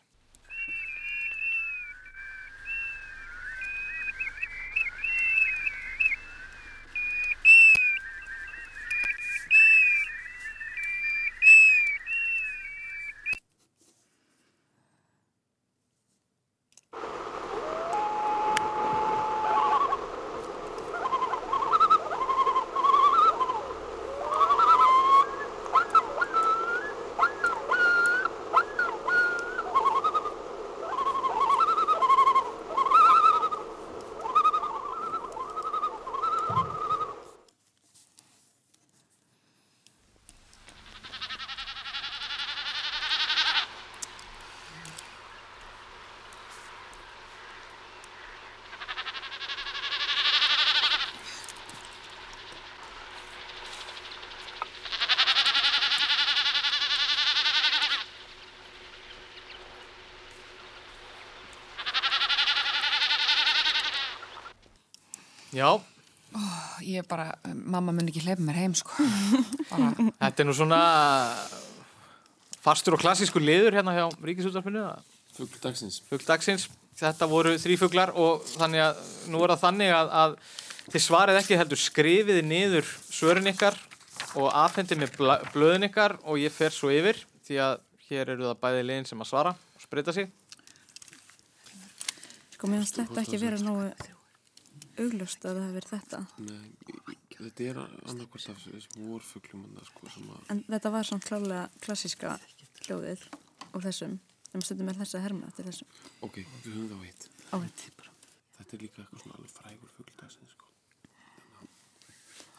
[65.52, 65.80] Já,
[66.86, 69.06] Ég bara, mamma mun ekki hleypa mér heim sko.
[69.70, 69.90] bara,
[70.20, 70.80] þetta er nú svona
[72.60, 74.84] fastur og klassískur liður hérna hjá Ríkisúttarpinu
[75.36, 76.68] fugl dagsins fugl dagsins.
[77.00, 78.98] Þetta voru þrý fuglar og þannig að
[79.32, 80.34] nú er það þannig að, að
[80.92, 83.78] þið svarið ekki heldur skrifiði niður svörin ykkar
[84.36, 85.14] og afhendið með
[85.54, 89.24] blöðin ykkar og ég fer svo yfir því að hér eru það bæði liðin sem
[89.24, 90.28] að svara og spreita sig.
[92.52, 93.88] Sko, mér finnst þetta ekki vera nógu
[95.00, 96.20] augljóst að það hefur verið þetta.
[96.44, 97.09] Nei,
[97.44, 102.36] þetta er annarkvært af þessum vorfuglum sko, sem að En þetta var svona klálega klassíska
[102.86, 103.26] hljóðið
[103.74, 104.18] og þessum.
[104.54, 105.88] En stundum er þessi að herma eftir þessum.
[106.26, 107.04] ok, við höfum það
[107.50, 107.84] á Áhætt.
[108.58, 110.66] þetta er líka eitthvað svona alveg frægur fugl dagsins sko.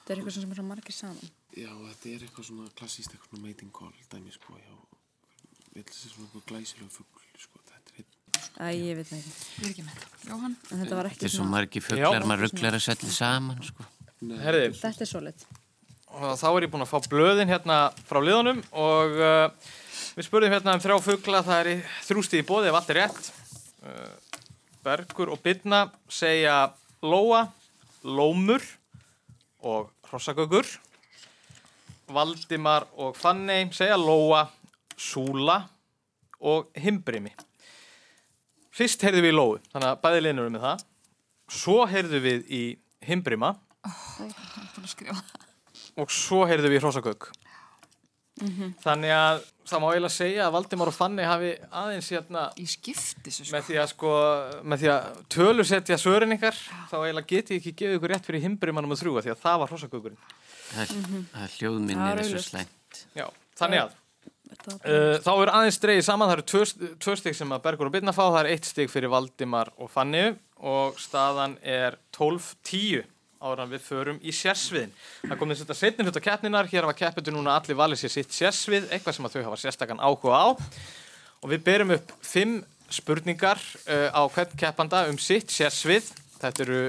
[0.01, 1.29] Þetta er eitthvað sem er margir saman.
[1.55, 4.73] Já, þetta er eitthvað svona klassíst, eitthvað svona mating call dæmi, sko, já.
[5.75, 8.17] Vil þessi svona glæsilega fugl, sko, þetta er hitt.
[8.57, 9.33] Æ, ég veit það ekki.
[9.61, 10.21] Ég er ekki með þetta.
[10.31, 10.55] Jóhann?
[10.71, 11.53] En þetta var Þetta ekki er svo svona...
[11.55, 13.87] margi fuglar, maður rugglar að söllu saman, sko.
[14.21, 15.45] Herði, Þetta er svo lit.
[16.11, 19.71] og þá er ég búinn að fá blöðin hérna frá liðunum og uh,
[20.17, 23.31] við spurðum hérna um þrjá fugla, það er þrjústi í bóði ef allt er rétt.
[23.81, 24.11] Uh,
[24.85, 26.59] Bergur og Birna segja
[27.01, 27.47] lóa,
[28.03, 28.61] lómur
[29.65, 30.67] og hrossagöggur.
[32.11, 34.45] Valdimar og Fanney segja lóa,
[34.99, 35.61] súla
[36.41, 37.31] og himbrimi.
[38.75, 40.85] Fyrst heyrðum við í lóu, þannig að bæði liðnur eru með það.
[41.51, 42.63] Svo heyrðum við í
[43.07, 43.55] himbrima
[44.91, 45.15] Skrifa.
[45.99, 47.29] og svo heyrðum við í hrossagögg.
[48.81, 53.37] Þannig að það má eiginlega segja að Valdimar og Fanny hafi aðeins hérna Í skiptis,
[53.37, 53.53] sko.
[53.53, 54.13] með því að sko,
[54.71, 56.57] með því að tölusetja svörin ykkar,
[56.89, 59.73] þá eiginlega geti ekki gefið ykkur rétt fyrir himbrimanum og þrjúa því að það var
[59.75, 60.23] hrossagöggurinn.
[60.71, 60.95] Það,
[61.59, 62.49] hljóðminni er er svo augljóst.
[62.55, 63.01] slæmt.
[63.19, 63.27] Já,
[63.61, 63.95] þannig að
[64.71, 67.95] uh, þá er aðeins dreigið saman, það eru tvö, tvö stig sem að Bergur og
[67.95, 70.25] Birna fá, það er eitt stig fyrir Valdimar og Fanny
[70.57, 73.03] og staðan er 12-10
[73.41, 74.91] ára við förum í sérsviðin.
[75.25, 78.35] Það kom þess að setni hluta keppninar, hér hafa keppendur núna allir valið sér sitt
[78.35, 80.47] sérsvið, eitthvað sem að þau hafa sérstakann áhuga á
[81.41, 82.59] og við berum upp fimm
[82.91, 86.11] spurningar uh, á hvern keppanda um sitt sérsvið.
[86.41, 86.83] Þetta eru,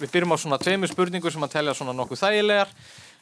[0.00, 2.72] við byrjum á svona tveimur spurningur sem að telja svona nokkuð þægilegar,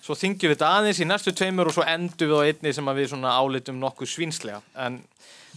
[0.05, 2.95] svo þingjum við þetta aðeins í næstu tveimur og svo endum við á einni sem
[2.99, 4.63] við svona álitum nokkuð svínslega.
[4.81, 4.99] En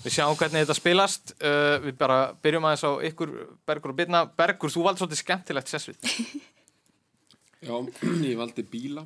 [0.03, 3.33] við sjáum hvernig þetta spilast, uh, við bara byrjum aðeins á ykkur,
[3.67, 4.27] Bergur og Birna.
[4.27, 5.99] Bergur, þú valdi svolítið skemmtilegt sérsvið.
[7.63, 7.73] Já,
[8.29, 9.03] ég valdi bíla.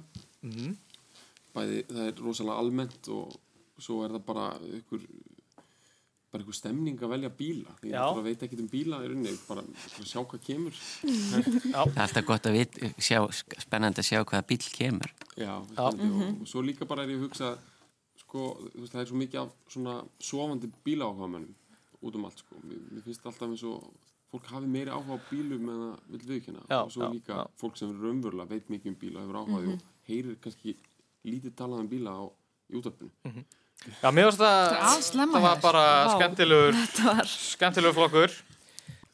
[1.52, 3.36] Bæði, það er rosalega almennt og
[3.82, 4.46] svo er það bara
[4.78, 5.06] ykkur,
[6.32, 7.76] bara ykkur stemning að velja bíla.
[7.84, 8.04] Ég Já.
[8.06, 10.78] bara veit ekki um bíla í rauninni, bara, bara sjá hvað kemur.
[11.74, 13.20] Það er alltaf gott að vit, sjá,
[13.66, 15.16] spennandi að sjá hvaða bíl kemur.
[15.36, 17.52] Já, spennandi og, og svo líka bara er ég að hugsa,
[18.24, 21.58] sko, þú veist, það er svo mikið af svona sofandi bílaáhugamönnum
[22.02, 22.62] út um allt, sko.
[22.66, 23.84] Mér, mér finnst alltaf eins og
[24.32, 26.62] fólk hafi meiri áhuga á bílum en það vil viðkynna.
[26.70, 27.44] Já, og svo já, líka já.
[27.60, 30.76] fólk sem raunverulega veit mikið um bíla og hefur áhuga mm og heyrir kannski
[31.24, 32.24] lítið talað um bíla á
[32.72, 33.12] í útvarpinu.
[34.02, 34.72] Já, mér finnst það,
[35.18, 36.16] er það var bara Vá.
[36.16, 37.30] skemmtilegur, var...
[37.30, 38.36] skemmtilegur flokkur.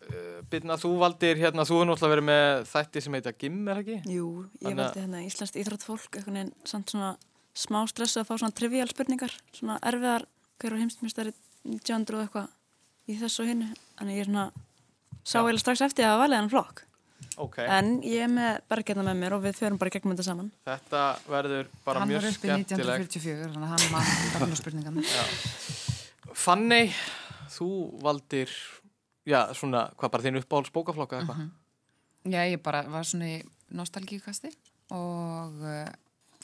[0.07, 3.79] Uh, Birna, þú valdir hérna, þú hefur náttúrulega verið með þætti sem heita GIM, er
[3.79, 4.13] það ekki?
[4.15, 7.09] Jú, ég Þannig að- valdi hérna íslenskt íþróttfólk, einhvern veginn samt svona
[7.57, 10.27] smá stressu að fá svona trivial spurningar, svona erfiðar,
[10.61, 11.33] hver var heimstmjöstari
[11.67, 12.47] 1900 og eitthvað
[13.07, 13.69] í þessu og hinnu.
[13.99, 14.45] Þannig ég er svona,
[15.27, 16.83] sá eiginlega strax eftir að valið hann flokk.
[17.37, 20.47] Ok, En ég er með bergirna með mér og við förum bara gegnum þetta saman.
[20.65, 23.03] þetta verður bara Hann mjög var uppi skemmtilegt.
[23.13, 24.97] 1944, þannig að hann mann gafnarspurningan.
[26.45, 26.89] Fanney,
[27.53, 27.67] þú
[28.03, 28.51] valdir,
[29.27, 31.53] já, svona, hvað bara þín uppáhalds bókaflokka eða eitthvað?
[32.33, 33.37] Já, ég bara var svona í
[33.77, 34.51] nostalgíkasti
[34.95, 35.87] og uh,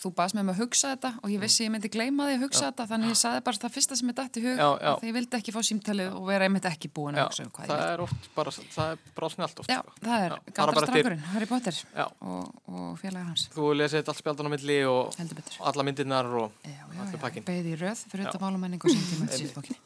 [0.04, 2.44] þú baðst með mig að hugsa þetta og ég vissi ég myndi gleyma því að
[2.44, 4.92] hugsa þetta þannig ég saði bara það fyrsta sem ég dætt í hug Já, já.
[4.94, 7.52] að ég vildi ekki fá símtalið og vera einmitt ekki búin að Já, hugsa um
[7.56, 7.94] hvað það ég vildi.
[7.94, 9.72] er oft bara, það er bara snjált oft.
[9.74, 9.96] Já, sko.
[10.04, 12.06] það er Já, galdrastrákurinn, Harry Potter Já.
[12.20, 13.48] og, og félagar hans.
[13.56, 15.18] Þú lesið spjaldan á milli og
[15.64, 17.46] alla myndirnar og, Já, já, Allur já, pakkinn.
[17.48, 19.80] beðið í röð fyrir þetta málamenning og sín tíma eftir síðbókinni.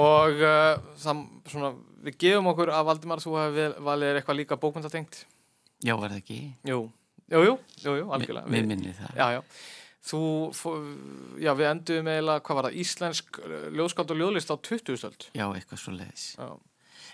[0.00, 1.22] og uh, það,
[1.52, 1.70] svona,
[2.06, 5.24] við gefum okkur að Valdimar, þú hefði valið eitthvað líka bókmyndatengt.
[5.84, 6.38] Já, var það ekki?
[6.70, 6.78] Jú,
[7.32, 8.50] jú, jú, jú, jú algjörlega.
[8.52, 9.16] Við- minni það.
[9.16, 9.42] Já, já.
[10.04, 10.20] Þú,
[11.40, 14.98] já, við endum eiginlega, hvað var það, íslensk uh, ljóðskátt og ljóðlist á 20.
[15.00, 15.26] stöld.
[15.32, 16.26] Já, eitthvað svo leiðis.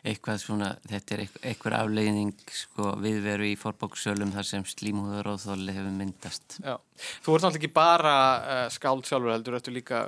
[0.00, 5.74] Eitthvað svona, þetta er eitthvað, afleiðing sko, viðveru í forbóksölum þar sem slímhúður og þóli
[5.76, 6.56] hefur myndast.
[6.64, 6.78] Já.
[7.20, 10.02] Þú ert náttúrulega ekki bara uh, skáld sjálfur heldur, ertu líka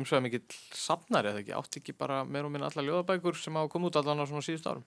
[0.00, 0.44] umsveða mikill
[0.74, 4.00] safnari eða ekki, átti ekki bara meir og minna alla ljóðabækur sem hafa komið út
[4.02, 4.86] allan á svona síðust árum.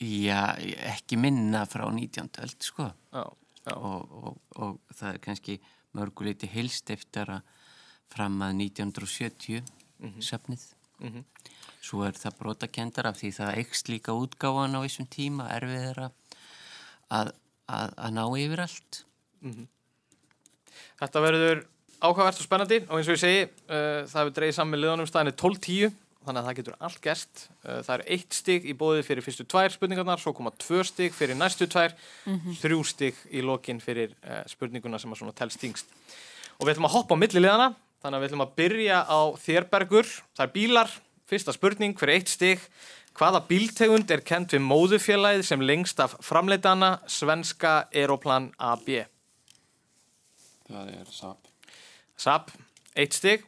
[0.00, 0.54] Já,
[0.94, 2.30] ekki minna frá 19.
[2.46, 2.88] öld, sko.
[3.12, 3.26] Já.
[3.74, 5.56] Og, og, og það er kannski
[5.96, 7.40] mörguleiti hilstiftara
[8.12, 9.64] fram að 1970
[10.22, 10.66] safnið.
[11.02, 11.24] Mhm.
[11.86, 16.10] Svo er það brotakendar af því það eikst líka útgáfan á þessum tíma erfiðara
[17.10, 17.32] að,
[17.70, 19.02] að, að ná yfir allt.
[20.96, 21.62] Þetta verður
[22.00, 25.10] áhugavert og spennandi og eins og ég segi, uh, það hefur dreigið saman með liðanum
[25.10, 25.94] staðinni 12-10,
[26.26, 27.46] þannig að það getur allt gerst.
[27.62, 31.14] Uh, það er eitt stig í bóði fyrir fyrstu tvær spurningarnar, svo koma tvö stig
[31.14, 31.94] fyrir næstu tvær,
[32.60, 35.96] þrjú stig í lokin fyrir uh, spurninguna sem að svona telst þingst.
[36.58, 37.70] Og við ætlum að hoppa á milli liðana,
[38.02, 40.94] þannig að við ætlum að byrja á þérbergur, það er bílar,
[41.30, 42.68] fyrsta spurning fyrir eitt stig.
[43.16, 48.90] Hvaða bíltegund er kent við móðufélagið sem lengst af framleitana svenska Aeroplan AB?
[50.66, 51.52] Það er SAP.
[52.20, 52.50] Saab,
[52.96, 53.46] eitt stig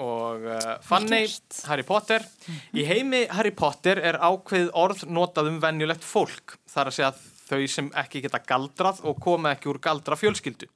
[0.00, 1.26] og uh, Fanny,
[1.68, 2.24] Harry Potter
[2.72, 7.12] í heimi Harry Potter er ákveð orð notað um venjulegt fólk þar að segja
[7.50, 10.70] þau sem ekki geta galdrað og koma ekki úr galdra fjölskyldu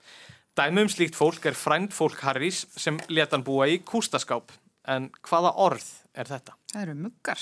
[0.55, 4.53] Dæmi um slíkt fólk er frænd fólk Harrys sem leta hann búa í kústaskáp.
[4.87, 6.55] En hvaða orð er þetta?
[6.71, 7.41] Það eru muggar.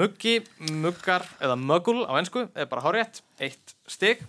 [0.00, 0.32] Muggi,
[0.80, 4.24] muggar eða mögul á ennsku er bara hárétt, eitt stig.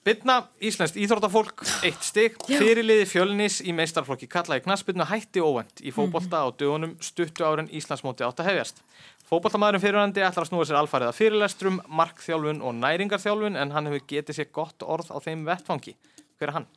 [0.00, 2.36] Bytna, Íslenskt íþróttafólk, eitt stig.
[2.48, 8.24] Fyrirliði fjölnis í meistarflokki kallaði knaspbytna hætti óvend í fótbolta á dögunum stuttu árin Íslandsmóti
[8.24, 8.80] átt að hefjast.
[9.28, 14.06] Fótboltamæðurinn fyrirhandi ætlar að snúa sér alfarið að fyrirlestrum, markþjálfun og næringarþjálfun en hann hefur
[14.14, 15.92] getið sér gott orð á þeim vettfangi.
[16.40, 16.68] Hver er hann?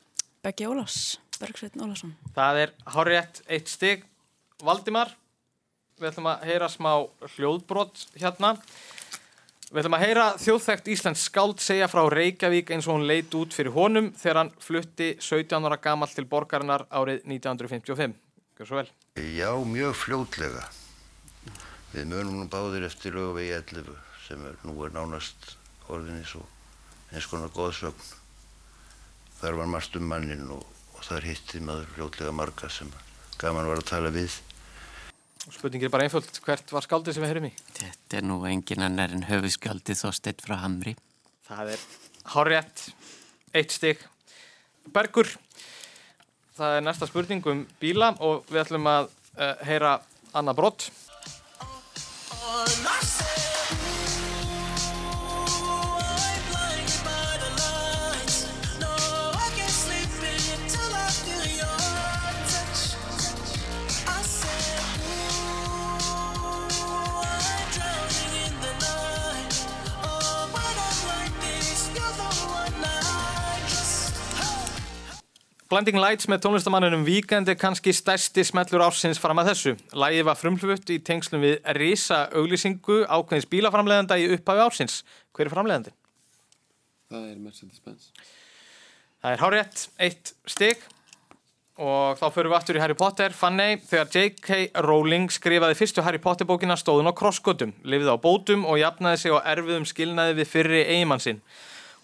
[0.43, 0.99] Beggi Ólafs,
[1.39, 2.17] Bergsveitn Ólafsson.
[2.35, 4.03] Það er hárétt eitt stig.
[4.59, 5.15] Valdimar,
[5.95, 6.91] við ætlum að heyra smá
[7.37, 8.57] hljóðbrot hérna.
[9.73, 13.55] Við ætlum að heyra þjóðþekkt Íslands skáld segja frá Reykjavík eins og hún leit út
[13.57, 18.13] fyrir honum þegar hann flutti 17 ára gamall til borgarinnar árið 1955.
[18.53, 18.91] Gjör svo vel.
[19.17, 20.67] Já, mjög fljótlega.
[21.95, 23.89] Við munum nú báðir eftir lögvegi 11
[24.27, 25.55] sem er, nú er nánast
[25.89, 26.45] orðinni svo
[27.09, 28.13] eins konar góðsögn.
[29.41, 30.61] Þar var margt um mannin og,
[30.93, 32.93] og þar hitti maður fljótlega marga sem
[33.41, 34.37] gaman var að tala við.
[35.51, 36.29] Spurningin er bara einföld.
[36.45, 37.51] Hvert var skáldið sem við heyrum í?
[37.75, 40.95] Þetta er nú engin annar en höfuskaldið Þorsteinn frá Hamri.
[41.49, 41.83] Það er
[42.35, 42.85] hárétt,
[43.51, 44.05] eitt stig.
[44.95, 45.27] Bergur,
[46.55, 49.97] það er næsta spurning um bíla og við ætlum að uh, heyra
[50.31, 50.89] annað brott.
[75.73, 79.71] Blinding Lights með tónlistamanninum Weekend er kannski stærsti smellur ársins fram að þessu.
[79.97, 84.99] Lægið var frumflutt í tengslum við risa auglýsingu ákveðins bílaframleðanda í upphafi ársins.
[85.33, 85.93] Hver er framleðandi?
[87.09, 88.11] Það er Mercedes-Benz.
[89.23, 90.83] Það er hárétt, eitt stig
[91.81, 93.33] og þá förum við aftur í Harry Potter.
[93.33, 94.59] Fanny, þegar J.K.
[94.85, 99.33] Rowling skrifaði fyrstu Harry Potter bókina stóðun á krossgötum, lifið á bótum og jafnaði sig
[99.33, 101.41] á erfiðum skilnaði við fyrri eigimann sinn.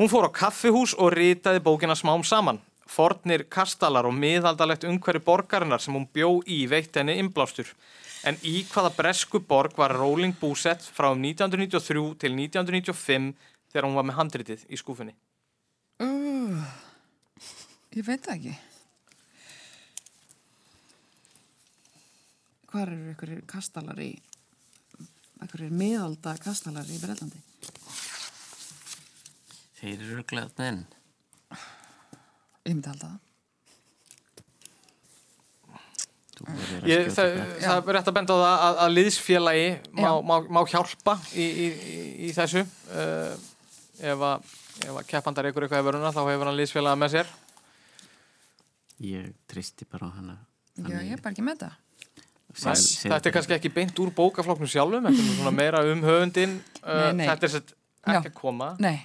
[0.01, 2.63] Hún fór á kaffihús og ritaði bókina smám saman.
[2.89, 7.69] Fornir kastalar og miðaldalegt umhverju borgarinnar sem hún bjó í veitt henni innblástur.
[8.27, 13.29] En í hvaða bresku borg var Rowling búsett frá um 1993 til 1995
[13.69, 15.13] þegar hún var með handritið í skúfunni?
[16.01, 16.65] Uh,
[17.95, 18.57] ég veit það ekki.
[22.69, 24.11] Hvar eru ykkur kastalar í,
[25.45, 27.41] ykkur miðalda kastalar í Bretlandi?
[29.79, 30.87] Þeir eru glæðt enn.
[32.69, 33.25] Ég myndi halda það.
[36.87, 39.65] Ég, það, það er rétt að benda á það að, að liðsfélagi
[39.99, 41.97] má, má, má hjálpa í, í, í,
[42.29, 43.33] í þessu uh,
[43.99, 44.53] ef að,
[44.85, 47.33] ef að keppandar ykkur eitthvað í vöruna þá hefur hann liðsfélaga með sér
[48.99, 50.33] Ég tristi bara á hana.
[50.75, 51.77] Já, ég er bara ekki með það.
[52.59, 57.19] Þetta er kannski ekki beint úr bókafloknum sjálfum þetta er meira um höfundin uh, Nei,
[57.21, 57.27] nei.
[57.29, 57.75] þetta er sett
[58.09, 59.03] ekki að koma Nei.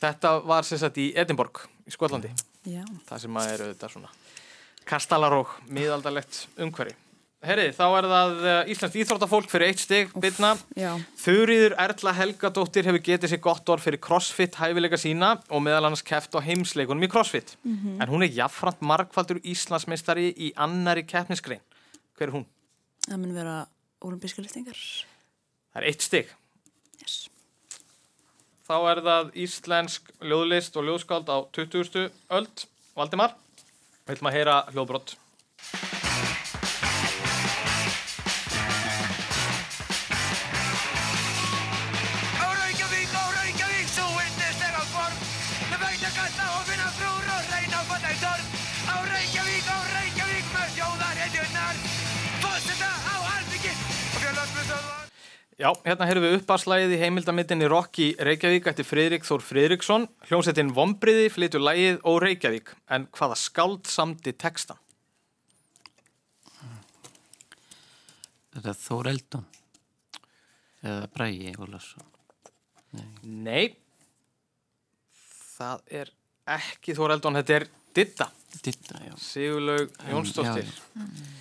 [0.00, 2.53] þetta var sagt í Edinborg í Skotlandi Já.
[2.64, 4.12] Það sem að eru þetta svona
[4.84, 6.96] kastalar og miðaldalegt umhverfi
[7.44, 10.94] Herri, þá er það uh, Íslands íþróttafólk fyrir eitt stig, bytna Já.
[11.20, 16.04] Þurriður Erla Helgadóttir hefur getið sér gott orð fyrir crossfit hæfileika sína og meðal annars
[16.06, 17.52] keft á heimsleikunum í crossfit.
[17.60, 18.00] Mhm.
[18.00, 21.60] En hún er jafnframt margfaldur Íslandsmeistari í annari keppnisgrein.
[22.16, 22.46] Hver er hún?
[23.04, 23.58] Það mun vera
[24.00, 24.80] olimpíska liftingar.
[25.74, 26.32] Það er eitt stig.
[27.02, 27.28] Yes.
[28.64, 32.06] Þá er það íslensk ljóðlist og ljóðskáld á 20.
[32.32, 32.64] öld.
[32.96, 33.34] Valdimar,
[34.06, 35.16] við ætlum að heyra hljóðbrott.
[55.64, 60.02] Já, hérna heyrðum við uppaslægið í heimildamindinni Rocky Reykjavík eftir Friðrik Þór Friðriksson.
[60.28, 62.74] Hljómsettin Vombriði flytur lægið Ó Reykjavík.
[62.92, 64.76] En hvaða skáld samdi textan?
[68.52, 69.46] Er það Þór Eldon?
[70.84, 72.12] Eða Bræi Ólarsson?
[73.24, 73.72] Nei,
[75.54, 76.12] það er
[76.58, 78.28] ekki Þór Eldon, þetta er Ditta.
[78.60, 79.16] Ditta, já.
[79.30, 80.68] Sigurlaug Jónsdóttir.
[80.68, 81.40] já,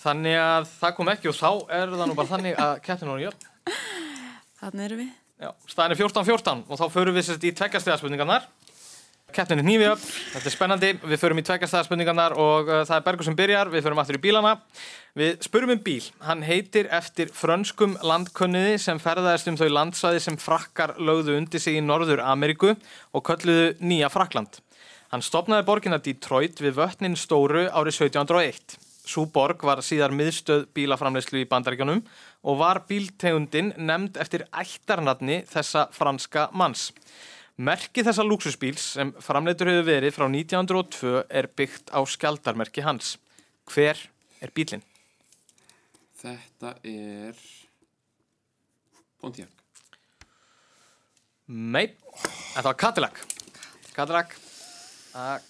[0.00, 3.24] Þannig að það kom ekki og þá er það nú bara þannig að keppnin var
[3.26, 3.50] jöfn.
[4.60, 5.10] Þannig erum við.
[5.40, 8.48] Já, staðin er 14-14 og þá förum við sérst í tveggjastæðarspurningarnar.
[9.30, 13.04] Keppnin er nýfið upp, þetta er spennandi, við förum í tveggjastæðarspurningarnar og uh, það er
[13.06, 14.56] Bergur sem byrjar, við förum aftur í bílana.
[15.20, 20.40] Við spurum um bíl, hann heitir eftir frönskum landkönniði sem ferðaðist um þau landsvæði sem
[20.40, 24.60] frakkar lögðu undir sig í Norður Ameríku og kölluðu Nýja Frakland.
[25.14, 28.80] Hann stopnaði borgina Detroit við vötnin stóru árið 1701.
[29.06, 32.02] Sú borg var síðar miðstöð bílaframleyslu í bandaríkjónum
[32.46, 36.90] og var bíltegundin nefnd eftir ættarnafni þessa franska manns.
[37.60, 43.18] Merki þessa lúksusbíls sem framleitur hefur verið frá 1902 er byggt á skjaldarmerki hans.
[43.68, 43.98] Hver
[44.40, 44.84] er bílinn?
[46.20, 47.36] Þetta er
[49.20, 49.52] Pontiac.
[51.50, 51.90] Nei,
[52.54, 53.20] þetta var Cadillac.
[53.92, 54.36] Cadillac.
[55.10, 55.49] Það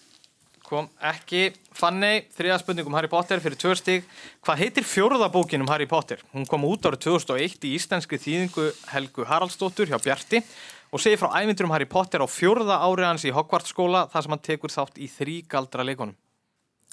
[0.70, 1.50] kom ekki.
[1.74, 4.04] Fanny, þriða spurning um Harry Potter fyrir tvö stig.
[4.46, 6.22] Hvað heitir fjórða bókin um Harry Potter?
[6.34, 10.42] Hún kom út árið 2001 í íslenski þýðingu Helgu Haraldsdóttur hjá Bjarti
[10.90, 14.34] og segir frá ævinturum Harry Potter á fjórða ári hans í Hogwarts skóla þar sem
[14.34, 16.16] hann tekur þátt í þrígaldra leikonum.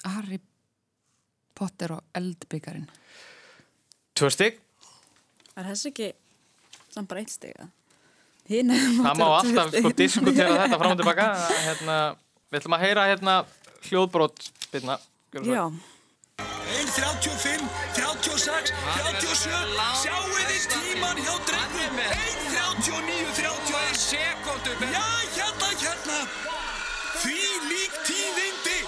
[0.06, 0.38] Harry
[1.58, 2.86] Potter og eldbyggarinn.
[4.18, 4.58] Tvö stig.
[5.58, 6.12] Er þessi ekki
[6.94, 7.66] samt bara eitt stiga?
[8.48, 11.26] Hinn Það má alltaf sko diskutera þetta fram og tilbaka.
[11.66, 11.96] Hérna,
[12.48, 13.34] við ætlum að heyra hérna
[13.86, 14.98] hljóðbrot byrna.
[15.32, 15.70] Já.
[16.38, 17.62] 1.35,
[17.96, 19.52] 36, 37,
[20.02, 24.86] sjáu þið tíman hjá drengnum, 1.39, 31 sekundur.
[24.92, 25.06] Já,
[25.36, 26.18] hérna, hérna,
[27.22, 28.78] því lík tíðindi.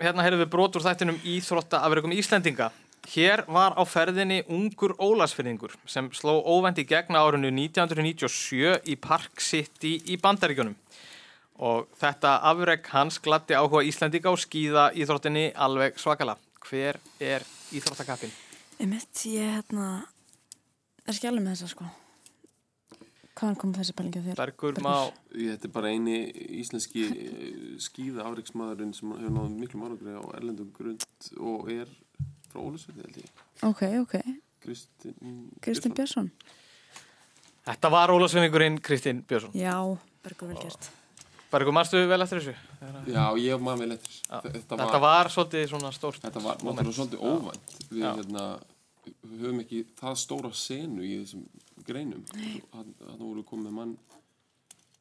[0.00, 2.70] Hérna heyrðum við brot úr þættinum Íþrótta afregum Íslendinga.
[3.08, 9.40] Hér var á ferðinni ungur Ólasfyrðingur sem sló óvænt í gegna árinu 1997 í Park
[9.40, 10.76] City í Bandaríkjunum.
[11.58, 16.36] Og þetta afreg hans glatti áhuga Íslendinga og skýða íþróttinni alveg svakala.
[16.62, 18.30] Hver er íþróttakappin?
[18.78, 19.88] Einmitt, ég hérna
[21.06, 21.88] er ekki alveg með þessa sko.
[23.38, 24.36] Hvaðan kom þessi pælinga þér?
[24.38, 24.92] Bergur má...
[25.34, 26.18] Ég, þetta er bara eini
[26.58, 27.04] íslenski
[27.82, 31.06] skýða afriksmaðurinn sem hefur náðu miklu márugri á erlendum grund
[31.38, 31.90] og er
[32.50, 33.42] frá Ólusverði held ég.
[33.68, 34.16] Ok, ok.
[34.64, 36.32] Kristinn Kristinn Björnsson.
[37.68, 39.54] Þetta var Ólasfyrðingurinn Kristinn Björnsson.
[39.54, 39.76] Já,
[40.26, 40.58] Bergur vel
[41.48, 41.52] gert.
[41.56, 42.54] Bergur, marstu vel eftir þessu?
[43.08, 44.18] Já, ég man vel eftir.
[44.28, 44.40] Já.
[44.44, 47.76] Þetta Þetta var, var svolítið svona stórt þetta var náttúrulega svolítið óvænt.
[47.90, 48.46] Við hérna,
[49.40, 51.46] höfum ekki það stóra senu í þessum
[51.88, 52.24] greinum.
[52.32, 53.94] Þannig voru við komið með mann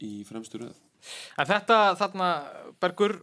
[0.03, 0.83] í fremstu röð.
[1.37, 2.29] En þetta, þarna,
[2.81, 3.19] Bergur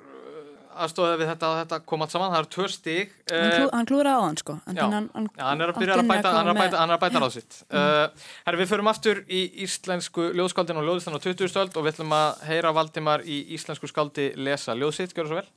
[0.84, 3.14] aðstóðið við þetta og þetta kom allt saman, það eru tvö stig.
[3.30, 4.56] Hann, klú, hann klúraði á hann sko.
[4.66, 6.94] En Já, hann, hann, hann er að byrja að bæta, hann er að bæta, hann
[6.94, 7.58] er að ráð sitt.
[7.70, 11.50] Uh, herri, við förum aftur í íslensku ljóðskáldin og ljóðlistan á 20.
[11.52, 15.32] stöld og við ætlum að heyra Valdimar í íslensku skáldi lesa ljóð sitt, gjör það
[15.32, 15.50] svo vel.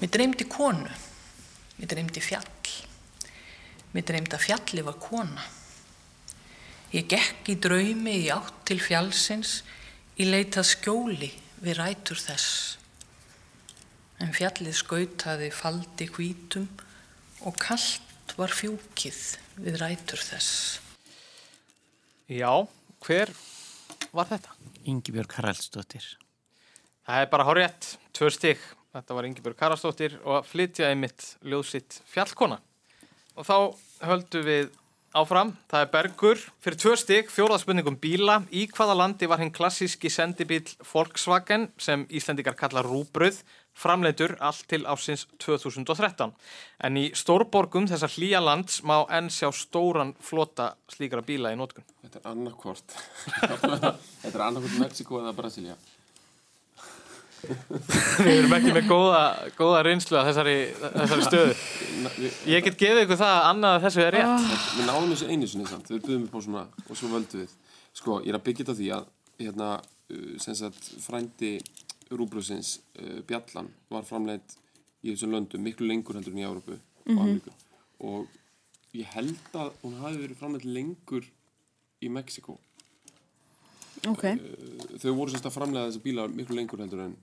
[0.00, 0.98] Mér dreymdi konu,
[1.78, 2.74] mér dreymdi fjall,
[3.94, 5.46] mér dreymdi að fjalli var kona.
[6.90, 9.60] Ég gekk í draumi í átt til fjallsins
[10.18, 11.30] í leitað skjóli
[11.62, 12.79] við rætur þess.
[14.20, 16.66] En fjallið skautaði faldi hvítum
[17.48, 19.20] og kallt var fjúkið
[19.64, 20.80] við rætur þess.
[22.30, 22.52] Já,
[23.02, 23.32] hver
[24.14, 24.54] var þetta?
[24.90, 26.04] Ingibjörg Haraldsdóttir.
[27.08, 28.60] Það er bara hárétt, tvö stig.
[28.90, 32.58] Þetta var Ingibjörg Karastóttir og að flytja einmitt ljóð sitt fjallkona.
[33.38, 33.56] Og þá
[34.02, 34.72] höldum við
[35.16, 35.54] áfram.
[35.70, 38.40] Það er Bergur fyrir tvö stig, fjóraðspurningum bíla.
[38.54, 43.42] Í hvaða landi var hinn klassíski sendibíl Volkswagen sem Íslendingar kalla rúbröð
[43.80, 46.34] framleitur allt til ásins 2013.
[46.84, 51.86] En í stórborgum þessar hlýja lands má enn sjá stóran flota slíkra bíla í nótkun.
[52.04, 52.98] Þetta er annarkvort.
[53.40, 55.78] Þetta er annarkvort Mexiko eða Brasilia.
[58.24, 59.20] Við erum ekki með góða,
[59.58, 60.54] góða reynslu að þessari,
[60.96, 61.54] þessari stöðu.
[62.50, 64.48] Ég get gefið ykkur það að annað að þessu er rétt.
[64.78, 67.54] Við náðum þessu einu sinni samt, við byggðum upp á svona og svo völdum við.
[68.00, 69.08] Sko, ég er að byggja þetta á því að
[69.40, 71.52] hérna, uh, sem sagt, frændi
[72.10, 74.56] rúbröðsins uh, Bjallan var framleitt
[75.00, 76.76] í þessum löndum miklu lengur heldur en í Európu
[77.08, 77.16] Mhm.
[77.16, 77.52] og Ameríku.
[78.04, 78.26] Og
[78.94, 81.24] ég held að hún hafi verið framleitt lengur
[82.04, 82.58] í Mexiko.
[84.08, 84.22] Ok.
[84.24, 87.16] Uh, þau voru semst að framlega þessi bíla miklu lengur heldur en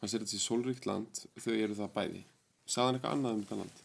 [0.00, 2.22] hann sér þetta sé sólríkt land, þau eru það bæði.
[2.66, 3.80] Sagði hann eitthvað annað um þetta land?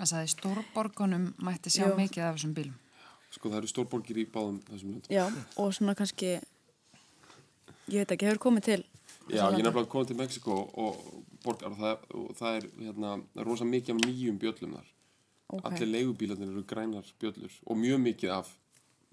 [0.00, 1.96] Það sagði stórborgunum mætti sjá Jú.
[1.98, 2.78] mikið af þessum bílum.
[3.30, 5.12] Sko, það eru stórborgir í báðum þessum löndum.
[5.12, 5.26] Já,
[5.60, 6.30] og svona kannski,
[7.92, 8.80] ég veit ekki, hefur komið til.
[9.30, 11.02] Já, ég er nefnilega komið til Mexiko og
[11.44, 13.12] borgar og það, og það er hérna,
[13.46, 14.88] rosa mikið af nýjum bjöllum þar.
[15.50, 15.68] Ok.
[15.68, 18.50] Allir leigubílarnir eru grænar bjöllur og mjög mikið af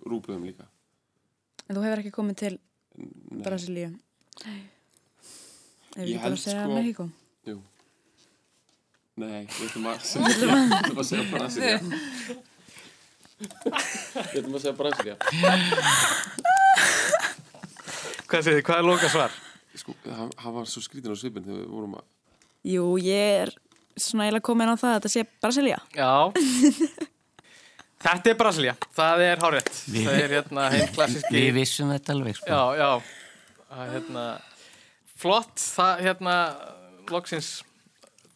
[0.06, 0.66] rúbröðum líka.
[1.68, 2.58] En þú hefur ekki komið til
[2.98, 3.44] Nei.
[3.46, 3.92] Brasilíu.
[4.46, 4.60] Nei.
[5.98, 7.06] Ég bara held að segja sko- Mexíkó.
[7.48, 7.58] Jú.
[9.18, 11.78] Nei, við ætlum að segja, við ætlum að segja Brasilia.
[13.38, 15.16] Við ætlum að segja Brasilia.
[18.28, 19.36] Hvað segir þið, hvað er loka svar?
[19.78, 22.06] Sko, hann hann var svo skrítin á svipin þegar við vorum að...
[22.68, 23.52] Jú, ég er
[23.98, 25.78] svona eiginlega komin á það að þetta sé Brasilia.
[25.96, 26.12] Já.
[27.98, 29.70] Þetta er Brasilia, það er hárétt.
[29.90, 31.32] Við- Það er hérna heim klassíski...
[31.34, 32.46] Við vissum þetta alveg, sko.
[32.52, 32.92] Já, já.
[33.72, 34.26] Það er hérna...
[35.18, 36.38] flott, það hérna
[37.12, 37.52] loksins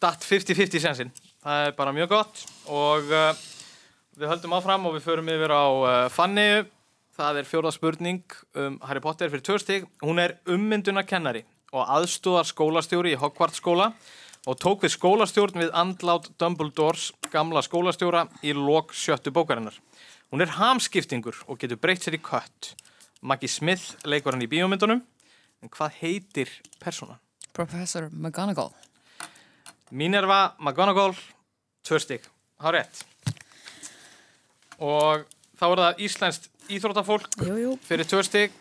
[0.02, 1.12] datt 50-50 sensin,
[1.44, 3.32] það er bara mjög gott og uh,
[4.18, 6.48] við höldum áfram og við förum yfir á uh, Fanny
[7.18, 13.14] það er fjórða spurning um Harry Potter fyrir törstig, hún er ummyndunarkennari og aðstóðar skólastjóri
[13.14, 13.92] í Hogwarts skóla
[14.50, 19.76] og tók við skólastjórn við andlát Dumbledores gamla skólastjóra í lok sjöttu bókarinnar.
[20.32, 22.74] Hún er hamskiptingur og getur breytt sér í kött.
[23.22, 25.04] Maggie Smith leikur hann í bíómyndunum,
[25.62, 26.52] en hvað heitir
[26.82, 27.20] persónan?
[27.54, 28.72] Professor McGonagall.
[29.92, 31.16] Minerva McGonagall,
[31.84, 32.28] tvö stygg,
[32.64, 33.04] há rétt.
[34.82, 35.26] Og
[35.60, 37.74] þá er það íslenskt íþróttafólk Jú, jú.
[37.86, 38.56] fyrir tvö stygg.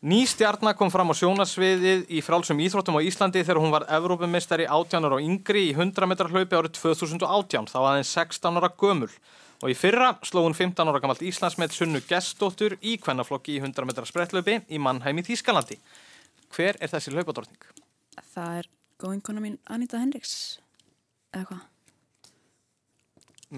[0.00, 4.64] Ný stjarnar kom fram á sjónasviðið í frálsum íþróttum á Íslandi þegar hún var Evrópumistari
[4.64, 9.10] 18 ára og yngri í 100 metrar hlaupi árið 2018, þá aðeins 16 ára gömul.
[9.60, 13.84] Og í fyrra sló hún 15 ára gamalt Íslandsmet Sunnu Gestóttur í kvennaflokki í 100
[13.88, 15.76] metrar sprettlaupi í Mannheim í Þýskalandi.
[16.54, 17.66] Hver er þessi hlaupadortning?
[18.32, 18.70] Það er
[19.02, 20.32] góðinkona mín Anita Henriks.
[21.36, 21.66] Eða hvað?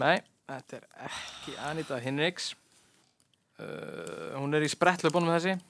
[0.03, 0.17] Nei,
[0.51, 2.51] þetta er ekki Anita Hinriks.
[3.63, 5.69] Uh, hún er í sprettlaupunum með þessi.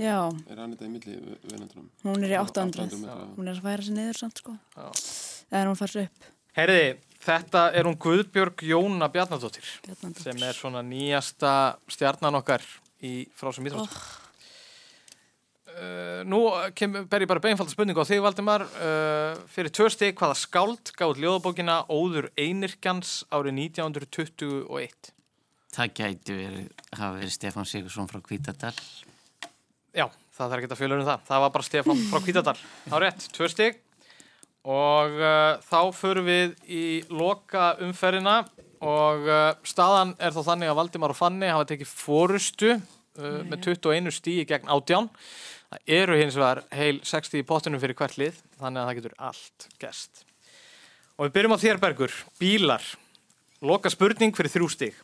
[0.00, 0.16] Já,
[0.48, 1.14] Er þetta í milli
[1.50, 1.88] venandunum?
[2.06, 2.86] hún er í 800.
[2.88, 3.26] 800 metra.
[3.36, 4.54] Hún er að færa sig niður samt sko.
[4.72, 4.86] Já.
[5.52, 6.28] Eða hún fær sig upp.
[6.56, 6.86] Herði,
[7.22, 10.24] þetta er hún Guðbjörg Jóna Bjarnadóttir Bjarnadóttir.
[10.24, 12.64] sem er svona nýjasta stjarnan okkar
[13.02, 14.02] í frásum íþróttum.
[15.72, 16.42] Uh, nú
[17.08, 21.22] ber ég bara beinfalda spurningu á þig Valdimar uh, fyrir tvö stig hvaða skáld gáð
[21.22, 25.14] ljóðabókina Óður Einirkjans árið 1921
[25.72, 28.74] Það gæti verið, hafa verið Stefán Sigursson frá Hvítadal.
[29.96, 30.04] Já,
[30.36, 32.56] það þarf ekki að fjöla um það það var bara Stefán frá Hvítadal
[32.92, 33.80] á rétt, tvö stig
[34.62, 38.42] og uh, þá förum við í loka umferðina
[38.82, 43.72] og uh, staðan er þá þannig að Valdimar og Fanni hafa tekið fórustu uh, með
[43.72, 45.10] 21 stíi gegn átján.
[45.72, 49.18] Það eru hins vegar heil 60 í pottunum fyrir hvert lið þannig að það getur
[49.30, 50.26] allt gest
[51.22, 52.14] og við byrjum á þér Bergur.
[52.40, 52.84] Bílar,
[53.62, 54.96] loka spurning fyrir þrjú stig.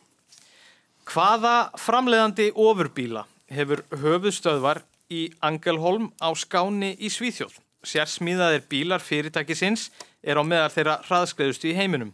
[1.09, 7.55] Hvaða framleiðandi ofurbíla hefur höfuðstöðvar í Angelholm á Skáni í Svíþjóð?
[7.87, 9.89] Sérsmíðaðir bílar fyrirtækisins
[10.23, 12.11] er á meðal þeirra hraðskreiðustu í heiminum.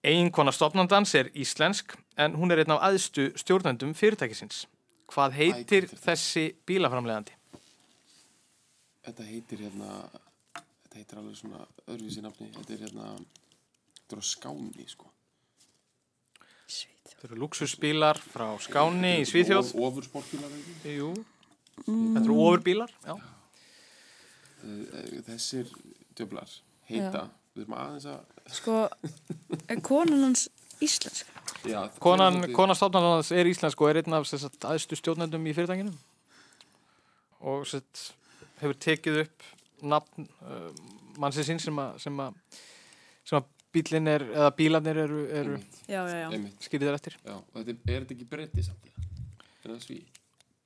[0.00, 4.64] Eiginkona stopnandans er íslensk en hún er einn af aðstu stjórnendum fyrirtækisins.
[5.10, 7.36] Hvað heitir þessi bílaframleiðandi?
[9.04, 9.94] Þetta heitir hérna,
[10.54, 12.48] þetta heitir alveg svona öðruvísi nafni.
[12.56, 13.14] Þetta er hérna,
[14.00, 15.10] þetta er á skáni, sko.
[17.10, 19.74] Þetta eru luxusbílar frá Skáni í Svíþjóð.
[19.76, 20.94] Ofursportbílar, ekki?
[21.00, 21.10] Jú.
[21.82, 23.16] Þetta eru ofurbílar, já.
[24.64, 25.70] Eh, Þessir
[26.18, 26.50] djöflar
[26.90, 28.40] heita, við erum aðeins að...
[28.50, 28.76] Sko,
[29.70, 30.48] er konan hans
[30.82, 31.28] íslensk?
[31.68, 35.52] Já, Konan, konan stofnarnas er íslensk og er einn af sem sagt, aðstu stjórnendum í
[35.56, 35.92] fyrirtækinu
[37.40, 38.02] og sem sagt,
[38.60, 39.46] hefur tekið upp
[39.90, 40.68] nafn uh,
[41.20, 42.36] mannsins sem að sem að,
[43.28, 45.58] sem að bílinn er, eða bílarnir eru, eru
[45.88, 46.40] Já, já, já.
[46.64, 48.88] Skýrið þær eftir Já, og þetta er, er þetta ekki breyti samt?
[48.90, 49.12] eða?
[49.60, 49.98] Er það sví?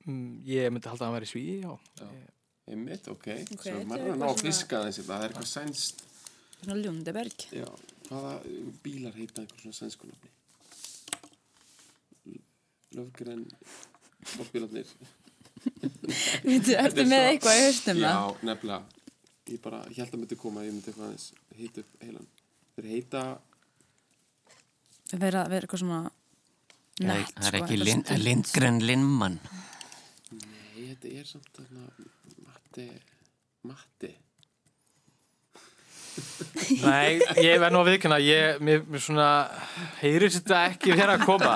[0.07, 1.75] mm, Ég myndi halda að hann væri sví, já.
[2.01, 2.09] Já.
[2.65, 3.27] Einmitt, ok.
[3.55, 5.09] Ok, Svo maður er að ná eitthvað að fiska aðeins þetta.
[5.11, 6.03] Það er eitthvað sænst.
[6.61, 7.45] Svona Ljóndeberg.
[7.53, 7.67] Já,
[8.09, 10.31] hvaða uh, bílar heita einhver svona sænsku nafni?
[12.95, 13.43] Löfgren,
[14.25, 14.87] sportbílarnir.
[16.45, 17.65] Veitu, ertu með eitthvað í
[18.01, 18.43] Já, það?
[18.49, 19.01] nefnilega.
[19.45, 21.27] Ég bara, ég held að myndi koma, ég myndi eitthvað aðeins
[21.59, 22.29] hita upp heilan.
[22.75, 23.23] Þeir heita,
[25.43, 27.59] að vera eitthvað svona er- nett, það er sko.
[27.59, 28.23] ekki eitthvað Lind, stutt.
[28.25, 29.37] Lindgren Lindmann.
[30.31, 31.85] nei, þetta er samt þarna,
[32.75, 32.91] Matti,
[33.61, 34.09] Matti.
[36.83, 39.27] Nei, ég verð nú að viðkynna, ég, mér, mér svona,
[40.01, 41.53] heyrir þetta ekki vera að koma.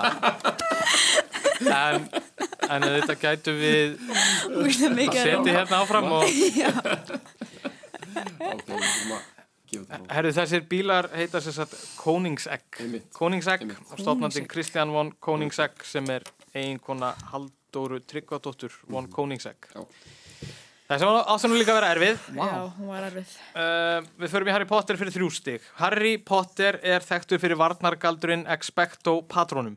[1.60, 2.06] En,
[2.72, 3.98] en þetta gætu við
[4.48, 5.58] róma.
[5.60, 6.24] hérna áfram og.
[10.08, 12.80] Herru, þessir bílar heita sér satt Koningsegg.
[13.18, 14.48] Koningsegg og stofnandi Koningsegg.
[14.56, 16.24] Kristján von Koningsegg sem er
[16.56, 19.68] eiginkona Halldóru Tryggvadóttur von Koningsegg.
[20.90, 22.22] Þessi áttu nú líka að vera erfið.
[22.34, 23.34] Já, hún var erfið.
[23.54, 25.66] Uh, við förum í Harry Potter fyrir þrjú stig.
[25.78, 29.76] Harry Potter er þekktur fyrir varnargaldurinn Expecto Patronum.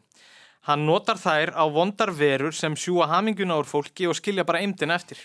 [0.64, 4.96] Hann notar þær á vondar verur sem sjúa haminguna úr fólki og skilja bara eimdina
[4.96, 5.20] eftir.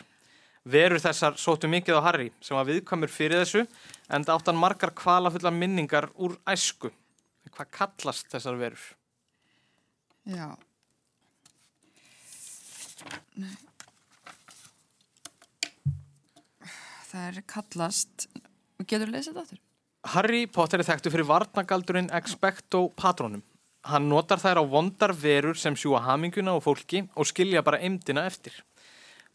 [0.67, 4.91] Verur þessar sóttu mikið á Harry sem var viðkvæmur fyrir þessu en það áttan margar
[4.97, 6.91] kvalafullar minningar úr æsku.
[7.53, 8.83] Hvað kallast þessar verur?
[10.27, 10.51] Já.
[13.39, 13.66] Nei.
[17.07, 18.27] Það er kallast,
[18.83, 19.61] getur þú lesið þetta aftur?
[20.13, 23.43] Harry Potter er þekktu fyrir varnagaldurinn Expecto Patronum.
[23.87, 28.25] Hann notar þær á vondar verur sem sjúa haminguna og fólki og skilja bara eimdina
[28.27, 28.55] eftir.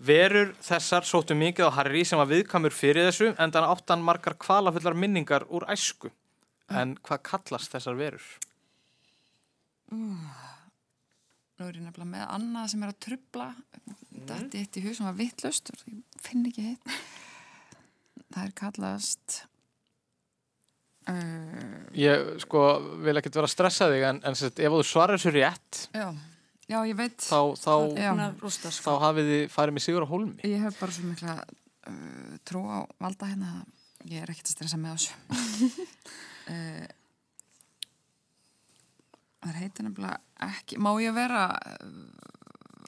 [0.02, 4.36] Verur þessar sóttu mikið á Harry sem var viðkamur fyrir þessu en þannig áttan margar
[4.40, 6.10] kvalafullar minningar úr æsku.
[6.68, 8.26] En hvað kallast þessar verur?
[9.92, 10.28] Uh,
[11.60, 13.48] nú er ég nefnilega með annað sem er að trubla
[14.12, 15.72] þetta er eitt í hug sem var vittlust
[16.22, 16.96] finn ekki hitt
[18.34, 19.38] það er kallast
[21.10, 22.62] uh, Ég sko
[23.04, 26.06] vil ekkert vera að stressa þig en, en sett, ef þú svarar þessu rétt já,
[26.70, 28.12] já ég veit þá, þá, Já.
[28.42, 30.38] Rústa, þá hafið þið farið með sigur á hólmi.
[30.48, 33.52] ég hef bara svo mikla uh, trú á valda hérna
[34.08, 35.14] ég er ekkert að stressa með þessu
[36.52, 36.86] uh,
[39.42, 41.92] það heitir nefnilega ekki má ég vera uh,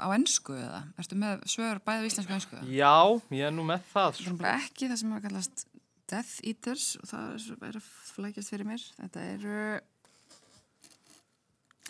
[0.01, 0.81] á ennsku eða?
[1.01, 2.61] Ertu með svör bæðið íslensku og ennsku?
[2.75, 2.95] Já,
[3.39, 4.21] ég er nú með það.
[4.25, 5.65] Það er ekki það sem að kallast
[6.11, 8.83] Death Eaters og það er, svo- er að flækjast fyrir mér.
[9.01, 9.59] Þetta eru,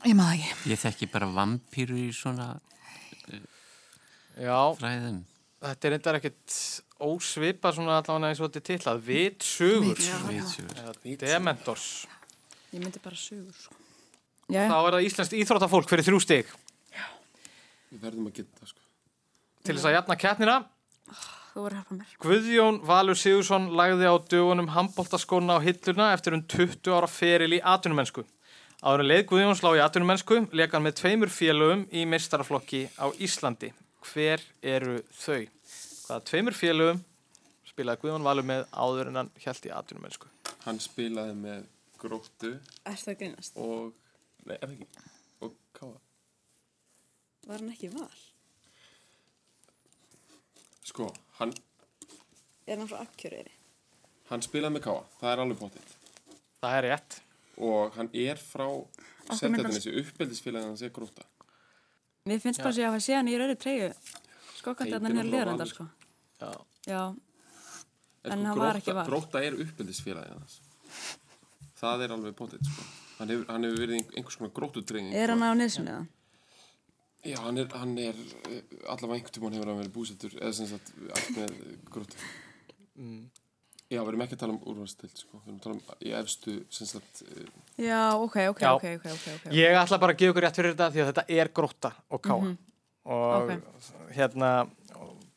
[0.05, 0.73] ég maður ekki.
[0.75, 2.49] Ég þekki bara vampýru í svona
[4.35, 5.21] Já, fræðum.
[5.63, 6.57] þetta er reyndar ekkert
[7.05, 9.03] ósvipa svona allavega eins og þetta er tillað.
[9.07, 10.03] Vitsugur.
[10.29, 10.83] Vitsugur.
[10.83, 11.87] Eða Dementors.
[12.75, 13.75] Ég myndi bara sugur, sko.
[14.51, 16.51] Þá er það íslenskt íþróttafólk fyrir þrjú stig.
[17.95, 18.87] Við verðum að geta það sko.
[19.65, 20.17] Til þess að hjálpa
[21.95, 22.15] mér.
[22.25, 27.61] Guðjón Valur Sigursson lagði á dögunum handbóltaskona á hilluna eftir um 20 ára feril í
[27.63, 28.25] atvinnumennsku.
[28.83, 33.71] Áður leið Guðjón slá í atvinnumennsku leik hann með tveimur félögum í meistaraflokki á Íslandi.
[34.05, 35.47] Hver eru þau?
[36.09, 37.05] Hvaða tveimur félögum
[37.71, 40.33] spilaði Guðjón Valur með áður en hann held í atvinnumennsku?
[40.67, 41.63] Hann spilaði með
[42.03, 43.57] gróttu Er það að grínast?
[43.57, 43.95] og,
[44.45, 45.07] nei, er það ekki,
[45.47, 45.95] og káa.
[47.47, 48.09] Var hann ekki val?
[50.85, 51.53] Sko, hann,
[52.67, 53.53] Er hann frá akkjörðri?
[54.31, 55.93] hann spilaði með káa, það er alveg bóttið.
[56.63, 57.19] Það er rétt.
[57.65, 58.67] Og hann er frá
[59.39, 61.23] Seltjarnesi, uppeldisfélagin hans er gróta.
[62.27, 63.91] Mér finnst bara að hafa séð hann í rauði treyju.
[64.59, 65.67] Skokkandi að hann er Valur.
[65.69, 65.87] sko.
[66.41, 66.53] Já.
[66.87, 67.15] Já,
[68.25, 69.07] En En sko, hann var Grótta- ekki Val.
[69.07, 70.61] Grótta er uppeldisfélagin hans.
[71.81, 72.83] Það er alveg bóttið, sko.
[73.19, 75.13] Hann hefur, hann hefur verið einhvers konar gróttudreyging.
[75.15, 76.07] er hann á nesinu eða?
[77.25, 78.19] Já, hann er, hann er
[78.51, 78.61] eh,
[78.93, 81.55] allavega einhvern tímann hefur hann verið búsettur eða sem sagt allt með
[81.95, 82.19] gróttu.
[83.01, 83.23] Mm.
[83.93, 85.39] Já, við erum ekki að tala um úrvalstild, sko.
[85.45, 87.49] Við erum að tala um í efstu, sem sagt, eh,
[87.85, 88.71] Já, ok, ok, Já.
[88.77, 89.47] ok, ok, ok, ok.
[89.57, 92.23] Ég ætla bara að gefa ykkur rétt fyrir þetta því að þetta er grótta og
[92.25, 92.41] káa.
[92.41, 92.57] Mhm.
[93.05, 93.51] Og Ok.
[94.17, 94.51] hérna,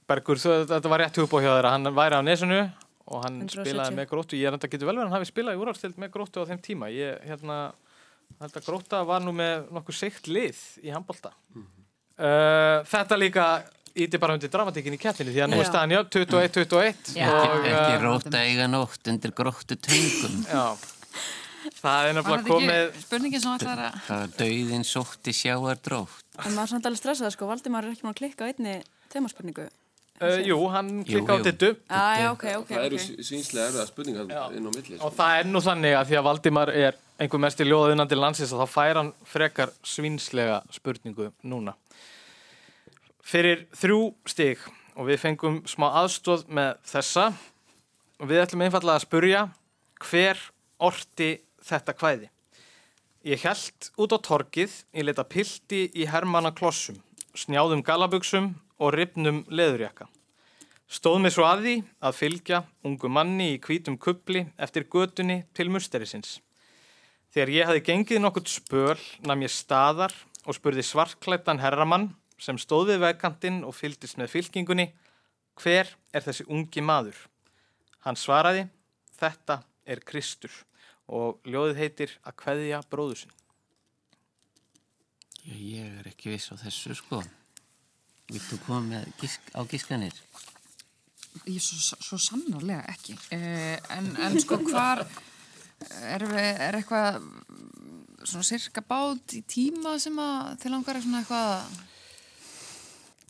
[0.08, 1.72] Bergur, þú, þetta var rétt hugbóð hjá þeirra.
[1.76, 2.60] Hann væri á nesinu
[3.12, 3.66] og hann 170.
[3.68, 4.38] spilaði með gróttu.
[4.40, 6.48] Ég er enda getur vel verið að hann hafi spilað í úrvalstild með gróttu á
[6.48, 6.88] þeim tíma.
[6.92, 7.74] Ég, hérna,
[8.40, 11.34] held að grótta var nú með nokkuð seikt lið í handbolta.
[12.18, 13.48] Uh, þetta líka
[13.98, 17.28] íti bara undir dramatíkin í keppinni því að nú er staðan já, 21-21 Já.
[17.30, 20.38] og Ekki uh, róta eiga nótt undir gróttu töngum.
[20.50, 20.64] já,
[21.78, 23.98] það er þetta komið spurningin sem ætlar að...
[24.08, 26.30] Það var dauðin sótti sjáardrótt.
[26.44, 27.50] En maður er samt alveg stressað, sko.
[27.50, 28.76] Valdimar er ekki maður að klikka á einni
[29.14, 29.70] temaspurningu.
[30.22, 33.10] uh, Jú, hann klikka á dittu Já, já, ok, ok, það eru ok.
[33.14, 33.26] okay.
[33.30, 35.06] sínslega erfiða spurningar inn á milli, sko.
[35.06, 38.54] og það er nú þannig að því að Valdimar er einhver mest í ljóðaðunandi landsins
[38.54, 41.76] og þá fær hann frekar svínslega spurningu núna
[43.26, 44.64] fyrir þrjú stig
[44.96, 47.28] og við fengum smá aðstóð með þessa
[48.18, 49.44] og við ætlum einfallega að spurja
[50.08, 50.42] hver
[50.88, 51.36] orti
[51.68, 52.32] þetta kvæði
[53.28, 57.02] Ég held út á torkið, ég leta pilti í hermanna klossum,
[57.36, 60.08] snjáðum galabuxum og ripnum leðurjakka.
[60.88, 61.74] Stóð mig svo að því
[62.08, 66.38] að fylgja ungu manni í hvítum kubli eftir götunni til musterisins.
[67.34, 70.14] Þegar ég hafi gengið nokkurt spöl nam ég staðar
[70.48, 72.12] og spurði svartklættan herramann
[72.42, 74.88] sem stóð við vegkantinn og fylgdist með fylkingunni
[75.58, 77.18] hver er þessi ungi maður?
[78.06, 78.68] Hann svaraði
[79.18, 80.54] þetta er Kristur
[81.08, 83.36] og ljóðið heitir að kveðja bróður sinn.
[85.48, 87.22] Ég, ég er ekki viss á þessu sko.
[88.28, 90.16] Viltu koma með gisk, á giskanir?
[91.48, 93.16] Ég svo, svo sannarlega ekki.
[93.32, 95.06] Eh, en, en sko hvar
[95.86, 97.20] er, við, er eitthvað
[98.28, 101.86] svona sirka bát í tíma sem að til langar svona eitthvað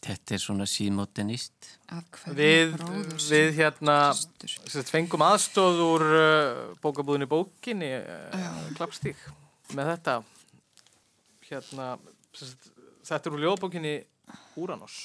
[0.07, 1.65] Þetta er svona símótenist.
[2.37, 2.75] Við,
[3.27, 9.19] við hérna sett, fengum aðstóð úr uh, bókabúðinni bókinni uh, klappstík
[9.75, 10.15] með þetta
[11.49, 11.89] hérna
[12.35, 12.69] sett,
[13.09, 13.95] þetta er úr ljóðbókinni
[14.61, 14.99] Úranós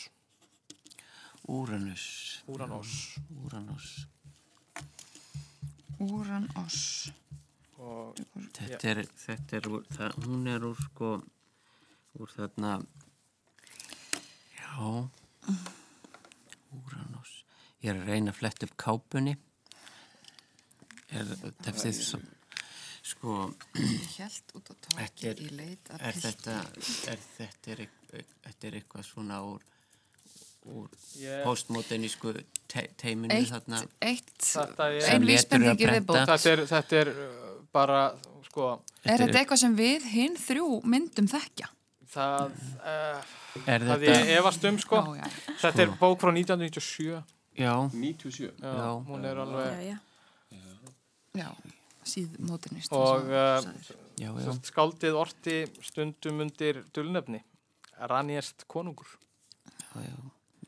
[1.50, 2.42] Úranus.
[2.46, 4.06] Úranós Úranus.
[6.02, 7.10] Úran oss.
[7.82, 8.18] og
[8.56, 11.08] Þetta er, þetta er úr, það, hún er úr sko,
[12.22, 12.74] úr þarna,
[14.58, 15.00] já,
[16.78, 17.32] Úranus.
[17.82, 19.34] Ég er að reyna að fletta upp kápunni.
[21.12, 22.20] Er þetta svo,
[23.04, 23.34] sko,
[23.76, 26.54] Ég held út á tóki er- í leit er þetta,
[27.12, 27.18] er
[27.74, 27.86] er,
[28.46, 29.66] þetta er eitthvað svona úr,
[30.66, 30.88] úr
[31.18, 32.32] Ég- postmodernísku
[32.70, 34.32] te teiminu Eitt, þarna eitt,
[34.86, 36.20] er- sem vísbending að viðbót.
[36.30, 38.00] Þetta er, þetta er uh, bara,
[38.48, 38.68] sko,
[39.04, 41.68] Er þetta eitthvað sem við hinn þrjú myndum þekkja?
[42.12, 42.52] það,
[42.84, 43.22] uh,
[43.66, 44.96] Er það þetta- ég efast um, sko.
[45.16, 45.56] Já, já.
[45.64, 47.22] Þetta er bók frá 1997.
[47.58, 47.74] Já.
[47.92, 48.52] 97?
[48.60, 48.88] Já, Já.
[49.08, 49.66] hún er alveg...
[49.72, 49.98] Já, já.
[51.32, 51.48] Já,
[52.04, 52.92] síðmóternist.
[52.92, 53.64] Og uh,
[54.20, 54.44] Já, já.
[54.44, 57.40] sérst, skáldið orti stundum undir dulnefni.
[58.10, 59.08] Ranjest konungur.
[59.96, 60.16] Já, já.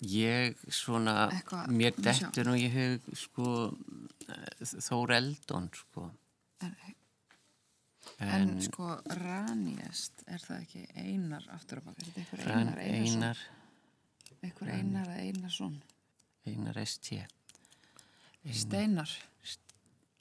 [0.04, 3.48] Ég svona, Eitthvað, mér dettur nú í hug sko
[4.84, 6.08] Þór Eldon sko.
[8.24, 12.06] En, sko, Ranjest, er það ekki einar aftur á baka?
[12.20, 13.22] Er Ran, einar Einarsson?
[13.24, 13.40] Einar,
[14.44, 15.78] Einhver einar eða Einarsson?
[16.46, 17.24] Einar ST.
[18.52, 19.10] Steinar.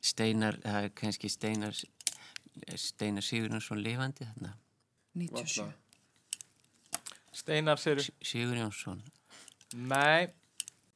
[0.03, 1.75] Steinar, það er kannski Steinar,
[2.79, 4.53] Steinar Sigurjónsson lifandi þarna.
[5.13, 5.67] 97.
[7.33, 8.01] Steinar sér...
[9.73, 10.29] Nei,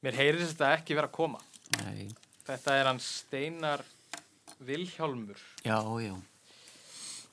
[0.06, 1.42] mér heyrðist þetta ekki vera að koma.
[1.82, 2.08] Nei.
[2.48, 3.84] Þetta er hann Steinar
[4.68, 5.40] Vilhjálmur.
[5.66, 6.14] Já, já.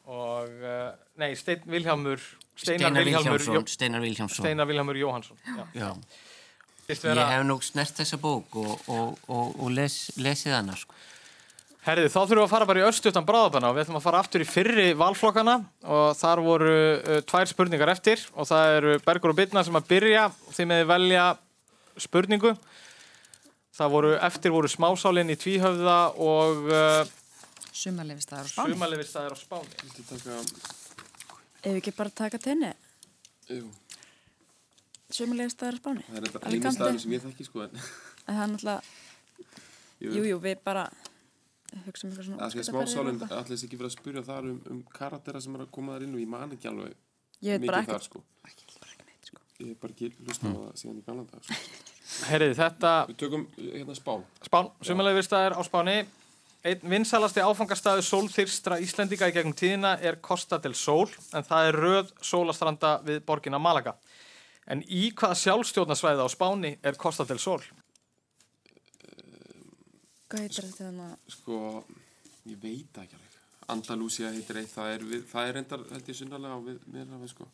[0.05, 0.91] Og, uh,
[1.21, 2.21] nei, Stein Vilhjálmur...
[2.55, 4.45] Steinar Vilhjálmur Vilhjálmsson, Jó- Steinar Vilhjálmsson.
[4.45, 5.39] Steinar Vilhjálmur Jóhansson.
[5.47, 5.65] Já.
[5.75, 5.89] Já.
[6.85, 10.93] Ég hef nú snert þessa bók og, og, og, og les, lesið hana sko.
[11.85, 14.20] Herði, þá þurfum við að fara bara í örstutan bráðabana og við ætlum að fara
[14.24, 19.35] aftur í fyrri valflokkana og þar voru uh, tvær spurningar eftir og það eru Bergur
[19.35, 20.22] og Birna sem að byrja
[20.57, 21.26] þið meði velja
[22.01, 22.55] spurningu.
[23.74, 27.12] Það voru, eftir voru smásálinn í tvíhöfða og uh,
[27.74, 28.72] Sumarleifistæðar á Spáni.
[28.78, 29.78] sumalifistæðir á Spáni.
[29.82, 30.41] Viltu taka...
[31.64, 32.70] Ef við ekki bara taka tenni,
[33.51, 33.66] Jú,
[35.12, 36.05] sömulega staðar á Spáni.
[36.09, 37.74] það er þetta einu staðum sem ég þekki sko en...
[38.24, 38.93] En það er náttúrulega,
[40.05, 40.12] Jú.
[40.16, 40.87] jú, jú, við bara
[41.87, 43.39] hugsa um eitthvað svona Það sé og smásálinn, eitthvað.
[43.39, 46.07] allir þess ekki verið að spyrja þar um, um karaktera sem er að koma þar
[46.07, 46.95] inn og ég man ekki alveg
[47.45, 48.25] Ég veit bara mikið ekkert- þar sko.
[49.61, 51.55] Ég hef bara ekki hlusta á það síðan í gamla dag sko.
[52.31, 52.91] Herði, þetta...
[53.09, 54.25] Við tökum hérna spán.
[54.45, 55.95] Spán, sumalifistæðir á Spáni.
[56.64, 61.07] Einn vinsalasti áfangastæðu sólþyrstra Íslendinga í gegnum tíðina er Costa del Sol
[61.37, 63.95] en það er röð sólastranda við borgina Malaga.
[64.66, 67.61] En í hvaða sjálfstjórnarsvæði á Spáni er Costa del Sol?
[70.35, 71.11] Hvað heitir þetta þannig?
[71.30, 71.57] Sko,
[72.51, 73.37] ég veit ekki alveg.
[73.70, 77.14] Andalusia heitir eitt, það er, við, það er endar held ég sunnalega og við erum
[77.14, 77.47] að við sko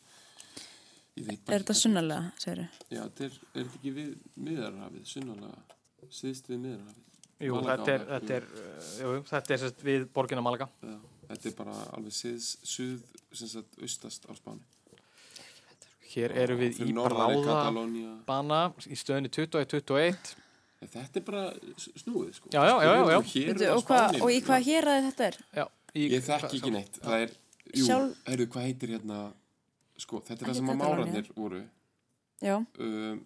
[1.21, 2.81] Er þetta sunnalega, segir þau?
[2.89, 4.09] Já, þetta er, er þetta ekki við
[4.47, 5.77] miðarrafið, sunnalega.
[6.09, 7.07] Síðst við miðarrafið
[7.41, 8.49] Jú, Malaga, þetta er, þetta er,
[8.97, 10.97] jú, þetta er sagt, við borginna Malaga Já,
[11.31, 14.65] Þetta er bara alveg síðs, suð, sem sagt, austast á Spáni.
[16.11, 17.61] Hér eru við í Bráða
[18.27, 20.33] Bana í stöðinni 2021
[20.81, 21.43] en þetta er bara
[21.77, 22.51] snúið sko.
[22.53, 24.47] já, já, já, Spyrir, og, hvað, og í sko.
[24.47, 25.37] hvað hér að þetta er?
[25.91, 27.01] Í, ég þekk ekki neitt.
[27.03, 27.35] Það er,
[27.67, 28.23] jú, Sjálf...
[28.29, 29.19] heyrðu, hvað heitir hérna
[29.99, 31.61] sko, þetta er það sem að máranir voru.
[32.41, 32.55] Já.
[32.81, 33.19] Um,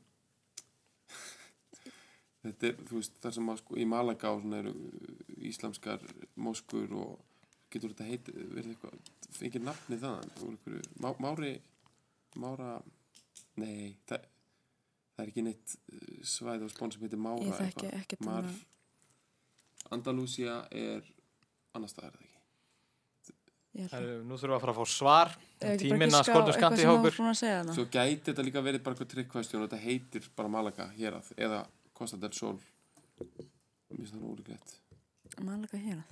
[2.46, 5.16] þetta er, þú veist, þar sem að sko í Malaga og svona eru uh,
[5.52, 6.04] íslamskar
[6.36, 7.16] móskur og
[7.72, 9.00] getur þetta heit verið eitthvað,
[9.46, 10.32] enginn nafni þann
[11.04, 11.56] Má, Mári
[12.40, 12.78] Mára,
[13.60, 14.28] nei það
[15.16, 18.30] það er ekki neitt uh, svæð á spón sem heitir Mára Ég þekki ekkert um
[18.30, 18.64] Mar, það.
[19.96, 21.06] Andalúsia er
[21.78, 22.32] annar staðar, er það ekki?
[23.86, 25.34] Að- Herru, nú þurfum við að fara að fá svar.
[25.36, 27.76] Ef ekki bara Tíminn að giska á skortum að segja þarna.
[27.76, 31.60] Svo gæti þetta líka verið bara eitthvað tryggkvæðstjón og þetta heitir bara Malaga hérað eða
[31.96, 34.76] Costa del Sol Mér finnst það ólíklegt
[35.44, 36.04] Malaga hérað.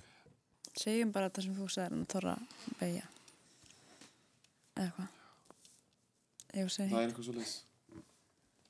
[0.74, 2.34] Segjum bara þetta sem þú segir en þorra
[2.80, 3.04] beigja.
[4.74, 5.20] Eða hvað?
[6.54, 7.54] Ég Það er eitthvað svo leys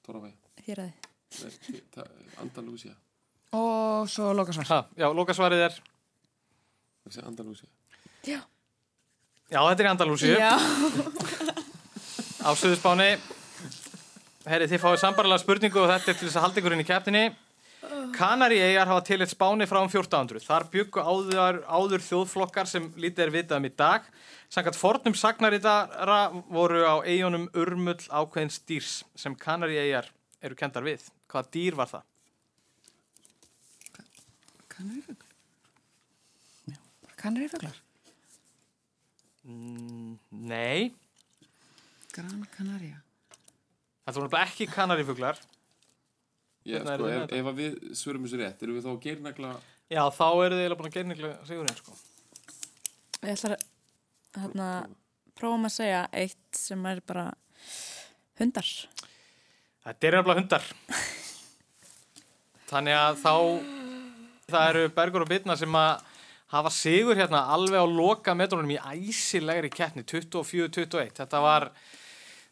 [0.05, 0.93] Torravega héraði.
[2.43, 2.95] Andalúsia
[3.55, 4.67] Og svo lokasvar.
[4.71, 5.79] Ha, já, lokasvarið er...
[7.23, 7.69] Andalúsia
[8.25, 8.41] Já.
[9.53, 10.39] Já, þetta er.
[10.41, 10.55] Já.
[12.45, 13.11] Á Suðurspáni.
[14.49, 16.89] Herri, þið fáið sambarlega spurningu og þetta er til þess að halda ykkur inn í
[18.05, 18.19] keppninni.
[18.19, 20.45] Kanaríeyjar hafa til eitt Spáni frá um 1400.
[20.45, 24.09] Þar byggu áður, áður þjóðflokkar sem lítið er vitað um í dag.
[24.53, 26.19] Sangat fornum sagnaritara
[26.53, 30.11] voru á eigunum urmull ákveðins dýrs sem Kanaríeyjar
[30.45, 31.07] eru kendar við.
[31.31, 32.05] Hvaða dýr var það?
[34.75, 35.25] Kanarifugl?
[37.17, 37.81] Kanarifuglar?
[39.45, 40.93] Mm, nei,
[42.15, 43.01] Gran Canaria.
[44.07, 45.39] þetta voru ekki Kanarífuglar.
[46.65, 48.93] Ég, Hvernig er sko, með ef, ef að við svörum þessu rétt erum við þá
[48.95, 49.55] að geirnagla
[49.93, 51.97] Já, þá eru þið eiginlega búin að gera nefnilega sigurinn, sko.
[53.25, 53.65] Ég ætla að
[54.41, 54.69] hérna,
[55.37, 57.27] prófum að segja eitt sem er bara
[58.41, 58.71] hundar.
[59.85, 60.67] Þetta eru nefnilega hundar.
[62.73, 63.35] Þannig að þá,
[64.49, 65.93] það eru Bergur og Bitna sem að
[66.55, 71.13] hafa sigur hérna alveg á loka metrunum í æsilegri keppni, 24-21.
[71.21, 71.69] Þetta var,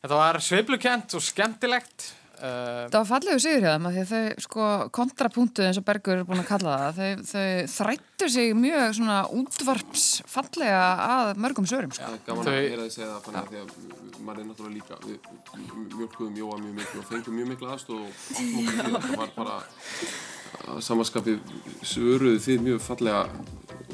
[0.05, 2.13] þetta var sveiflukent og skemmtilegt.
[2.43, 4.65] Uh, Það var fallegu sigur hjá þeim að því að þau sko
[4.99, 7.45] kontrapunktu eins og Bergur er búin að kalla það þau, þau
[7.77, 12.09] þrættu sig mjög svona útvarps fallega að mörgum sögurum sko.
[12.09, 13.69] Það er gaman að heyra þið segja það fannig að því að
[14.27, 15.19] maður er náttúrulega líka við
[16.01, 18.11] mjölkuðum Jóa mjög miklu og fengum mjög miklu aðstof og
[18.41, 19.57] því það var bara
[20.73, 21.37] að samanskapi
[21.93, 23.23] svöruðu þið mjög fallega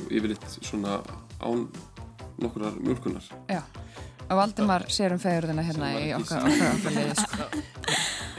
[0.09, 0.99] yfirleitt svona
[1.45, 1.67] án
[2.41, 3.61] nokkurar mjölkunar Já,
[4.29, 6.47] og Valdimar sér um fegurðina hérna í okkar,
[6.93, 7.49] leiði sko.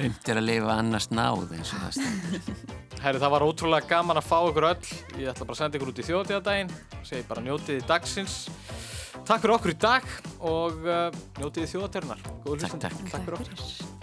[0.05, 2.77] Umt er að lifa annars náð eins og það stendur.
[2.99, 4.89] Herri, það var ótrúlega gaman að fá ykkur öll.
[5.19, 6.73] Ég ætla bara að senda ykkur út í þjóðtíðadaginn.
[7.07, 8.41] Segji bara njótiði dagsins.
[9.23, 11.07] Takk fyrir okkur í dag og uh,
[11.39, 12.27] njótiði þjóðatörunar.
[12.43, 13.07] Góður Takk, takk.
[13.13, 13.98] Takk fyrir okkur.